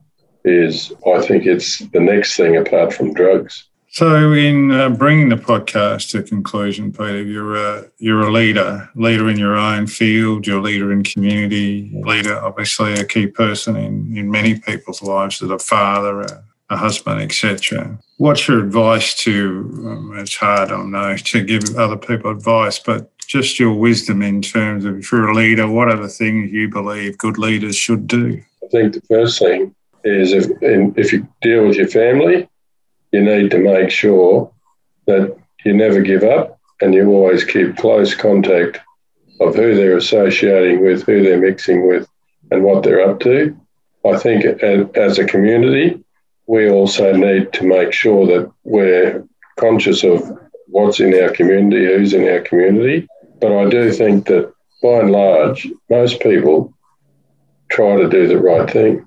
is, 0.46 0.92
I 1.08 1.22
think, 1.22 1.46
it's 1.46 1.80
the 1.80 2.00
next 2.00 2.36
thing 2.36 2.58
apart 2.58 2.94
from 2.94 3.14
drugs. 3.14 3.70
So, 3.94 4.32
in 4.32 4.72
uh, 4.72 4.88
bringing 4.88 5.28
the 5.28 5.36
podcast 5.36 6.12
to 6.12 6.24
conclusion, 6.24 6.94
Peter, 6.94 7.24
you're 7.24 7.58
a 7.58 7.92
you're 7.98 8.22
a 8.22 8.32
leader, 8.32 8.90
leader 8.96 9.30
in 9.30 9.38
your 9.38 9.58
own 9.58 9.86
field. 9.86 10.48
You're 10.48 10.60
a 10.60 10.62
leader 10.62 10.94
in 10.94 11.04
community, 11.04 11.92
leader, 12.06 12.38
obviously 12.38 12.94
a 12.94 13.04
key 13.04 13.28
person 13.28 13.76
in 13.76 14.16
in 14.16 14.32
many 14.32 14.58
people's 14.58 15.02
lives, 15.02 15.42
as 15.42 15.50
a 15.50 15.60
father, 15.60 16.22
a, 16.22 16.44
a 16.70 16.78
husband, 16.78 17.22
etc. 17.22 18.00
What's 18.16 18.48
your 18.48 18.64
advice 18.64 19.14
to? 19.26 19.70
Um, 19.86 20.14
it's 20.20 20.38
hard, 20.38 20.72
I 20.72 20.82
know, 20.84 21.18
to 21.18 21.44
give 21.44 21.76
other 21.76 21.98
people 21.98 22.32
advice, 22.32 22.80
but 22.80 23.12
just 23.28 23.60
your 23.60 23.74
wisdom 23.74 24.22
in 24.22 24.42
terms 24.42 24.86
of 24.86 25.00
if 25.00 25.12
you're 25.12 25.32
a 25.32 25.36
leader, 25.36 25.68
what 25.68 25.90
are 25.90 26.02
the 26.02 26.08
things 26.08 26.50
you 26.54 26.70
believe 26.70 27.18
good 27.18 27.38
leaders 27.38 27.76
should 27.76 28.08
do? 28.08 28.42
I 28.64 28.68
think 28.68 28.94
the 28.94 29.02
first 29.02 29.38
thing 29.38 29.76
is 30.06 30.32
if 30.32 30.46
if 30.96 31.12
you 31.12 31.28
deal 31.42 31.68
with 31.68 31.76
your 31.76 31.90
family, 31.90 32.48
you 33.12 33.22
need 33.22 33.52
to 33.52 33.58
make 33.58 33.90
sure 33.90 34.52
that 35.08 35.36
you 35.66 35.74
never 35.74 36.02
give 36.02 36.24
up 36.24 36.60
and 36.82 36.94
you 36.94 37.10
always 37.10 37.44
keep 37.44 37.78
close 37.78 38.16
contact 38.16 38.80
of 39.40 39.56
who 39.56 39.76
they're 39.76 39.98
associating 39.98 40.84
with, 40.84 41.04
who 41.04 41.24
they're 41.24 41.40
mixing 41.40 41.88
with, 41.88 42.08
and 42.52 42.64
what 42.64 42.84
they're 42.84 43.08
up 43.08 43.20
to. 43.22 43.58
I 44.06 44.18
think 44.18 44.46
as 44.46 45.20
a 45.20 45.26
community, 45.26 46.04
we 46.48 46.70
also 46.70 47.14
need 47.14 47.54
to 47.54 47.66
make 47.66 47.94
sure 47.94 48.26
that 48.28 48.52
we're 48.64 49.24
conscious 49.60 50.04
of 50.04 50.38
what's 50.68 51.00
in 51.00 51.14
our 51.22 51.30
community, 51.30 51.86
who's 51.86 52.14
in 52.14 52.28
our 52.28 52.42
community, 52.42 53.08
but 53.40 53.52
I 53.52 53.70
do 53.70 53.92
think 53.92 54.28
that 54.28 54.54
by 54.82 55.00
and 55.00 55.12
large, 55.12 55.68
most 55.90 56.20
people 56.22 56.74
try 57.70 57.98
to 57.98 58.10
do 58.10 58.28
the 58.28 58.40
right 58.40 58.70
thing. 58.70 59.06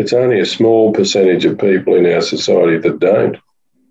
It's 0.00 0.14
only 0.14 0.40
a 0.40 0.46
small 0.46 0.92
percentage 0.94 1.44
of 1.44 1.58
people 1.58 1.94
in 1.94 2.06
our 2.06 2.22
society 2.22 2.78
that 2.78 3.00
don't, 3.00 3.36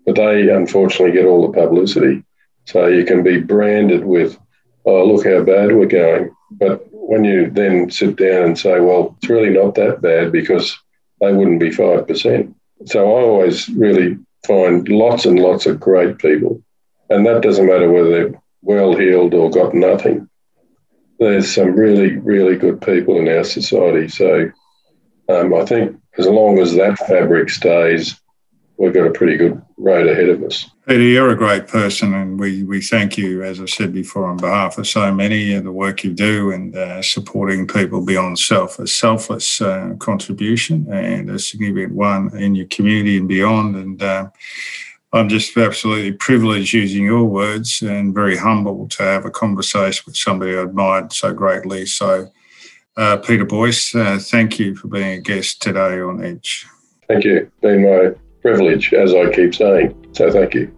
but 0.04 0.16
they 0.16 0.48
unfortunately 0.50 1.12
get 1.12 1.24
all 1.24 1.46
the 1.46 1.56
publicity. 1.56 2.24
So 2.64 2.88
you 2.88 3.04
can 3.04 3.22
be 3.22 3.40
branded 3.40 4.04
with, 4.04 4.36
oh, 4.84 5.04
look 5.04 5.24
how 5.24 5.44
bad 5.44 5.70
we're 5.70 5.86
going. 5.86 6.34
But 6.50 6.84
when 6.90 7.22
you 7.22 7.48
then 7.48 7.92
sit 7.92 8.16
down 8.16 8.42
and 8.42 8.58
say, 8.58 8.80
well, 8.80 9.14
it's 9.18 9.30
really 9.30 9.50
not 9.50 9.76
that 9.76 10.02
bad 10.02 10.32
because 10.32 10.76
they 11.20 11.32
wouldn't 11.32 11.60
be 11.60 11.70
5%. 11.70 12.54
So 12.86 12.98
I 13.06 13.22
always 13.22 13.68
really 13.68 14.18
find 14.44 14.88
lots 14.88 15.26
and 15.26 15.38
lots 15.38 15.66
of 15.66 15.78
great 15.78 16.18
people. 16.18 16.60
And 17.08 17.24
that 17.26 17.42
doesn't 17.42 17.66
matter 17.68 17.88
whether 17.88 18.10
they're 18.10 18.42
well 18.62 18.96
heeled 18.96 19.34
or 19.34 19.48
got 19.48 19.74
nothing. 19.74 20.28
There's 21.20 21.54
some 21.54 21.70
really, 21.70 22.16
really 22.16 22.56
good 22.56 22.80
people 22.82 23.16
in 23.16 23.28
our 23.28 23.44
society. 23.44 24.08
So 24.08 24.50
um, 25.28 25.54
I 25.54 25.64
think 25.64 25.99
as 26.18 26.26
long 26.26 26.58
as 26.58 26.74
that 26.74 26.98
fabric 26.98 27.50
stays, 27.50 28.20
we've 28.76 28.94
got 28.94 29.06
a 29.06 29.10
pretty 29.10 29.36
good 29.36 29.60
road 29.76 30.08
ahead 30.08 30.28
of 30.28 30.42
us. 30.42 30.66
Peter, 30.86 31.02
you're 31.02 31.30
a 31.30 31.36
great 31.36 31.68
person, 31.68 32.14
and 32.14 32.40
we, 32.40 32.64
we 32.64 32.80
thank 32.80 33.16
you, 33.16 33.44
as 33.44 33.60
I 33.60 33.66
said 33.66 33.92
before, 33.92 34.26
on 34.26 34.38
behalf 34.38 34.78
of 34.78 34.88
so 34.88 35.12
many, 35.14 35.56
the 35.58 35.70
work 35.70 36.02
you 36.02 36.12
do 36.12 36.50
and 36.50 36.74
uh, 36.74 37.02
supporting 37.02 37.68
people 37.68 38.04
beyond 38.04 38.38
self, 38.38 38.78
a 38.78 38.86
selfless 38.86 39.60
uh, 39.60 39.94
contribution 39.98 40.90
and 40.90 41.30
a 41.30 41.38
significant 41.38 41.94
one 41.94 42.36
in 42.36 42.54
your 42.54 42.66
community 42.66 43.18
and 43.18 43.28
beyond. 43.28 43.76
And 43.76 44.02
uh, 44.02 44.30
I'm 45.12 45.28
just 45.28 45.56
absolutely 45.56 46.12
privileged 46.12 46.72
using 46.72 47.04
your 47.04 47.24
words 47.24 47.82
and 47.82 48.14
very 48.14 48.36
humble 48.36 48.88
to 48.88 49.02
have 49.02 49.24
a 49.24 49.30
conversation 49.30 50.04
with 50.06 50.16
somebody 50.16 50.56
I 50.56 50.62
admired 50.62 51.12
so 51.12 51.32
greatly. 51.32 51.84
So, 51.86 52.32
uh, 53.00 53.16
Peter 53.16 53.46
Boyce, 53.46 53.94
uh, 53.94 54.18
thank 54.20 54.58
you 54.58 54.76
for 54.76 54.88
being 54.88 55.18
a 55.18 55.20
guest 55.20 55.62
today 55.62 56.00
on 56.00 56.22
Edge. 56.22 56.66
Thank 57.08 57.24
you. 57.24 57.50
Been 57.62 57.82
my 57.82 58.10
privilege, 58.42 58.92
as 58.92 59.14
I 59.14 59.32
keep 59.32 59.54
saying. 59.54 59.96
So, 60.12 60.30
thank 60.30 60.54
you. 60.54 60.70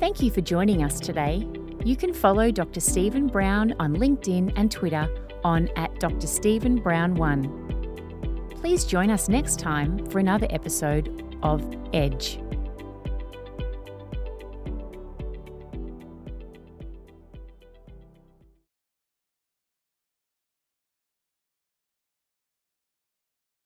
Thank 0.00 0.20
you 0.20 0.30
for 0.32 0.40
joining 0.40 0.82
us 0.82 0.98
today. 0.98 1.48
You 1.84 1.96
can 1.96 2.12
follow 2.12 2.50
Dr. 2.50 2.80
Stephen 2.80 3.28
Brown 3.28 3.74
on 3.78 3.94
LinkedIn 3.94 4.52
and 4.56 4.70
Twitter 4.72 5.08
on 5.44 5.68
at 5.76 6.00
Dr. 6.00 6.26
Stephen 6.26 6.76
Brown 6.76 7.14
1. 7.14 8.50
Please 8.56 8.84
join 8.84 9.10
us 9.10 9.28
next 9.28 9.60
time 9.60 10.04
for 10.10 10.18
another 10.18 10.48
episode 10.50 11.38
of 11.42 11.62
Edge. 11.92 12.40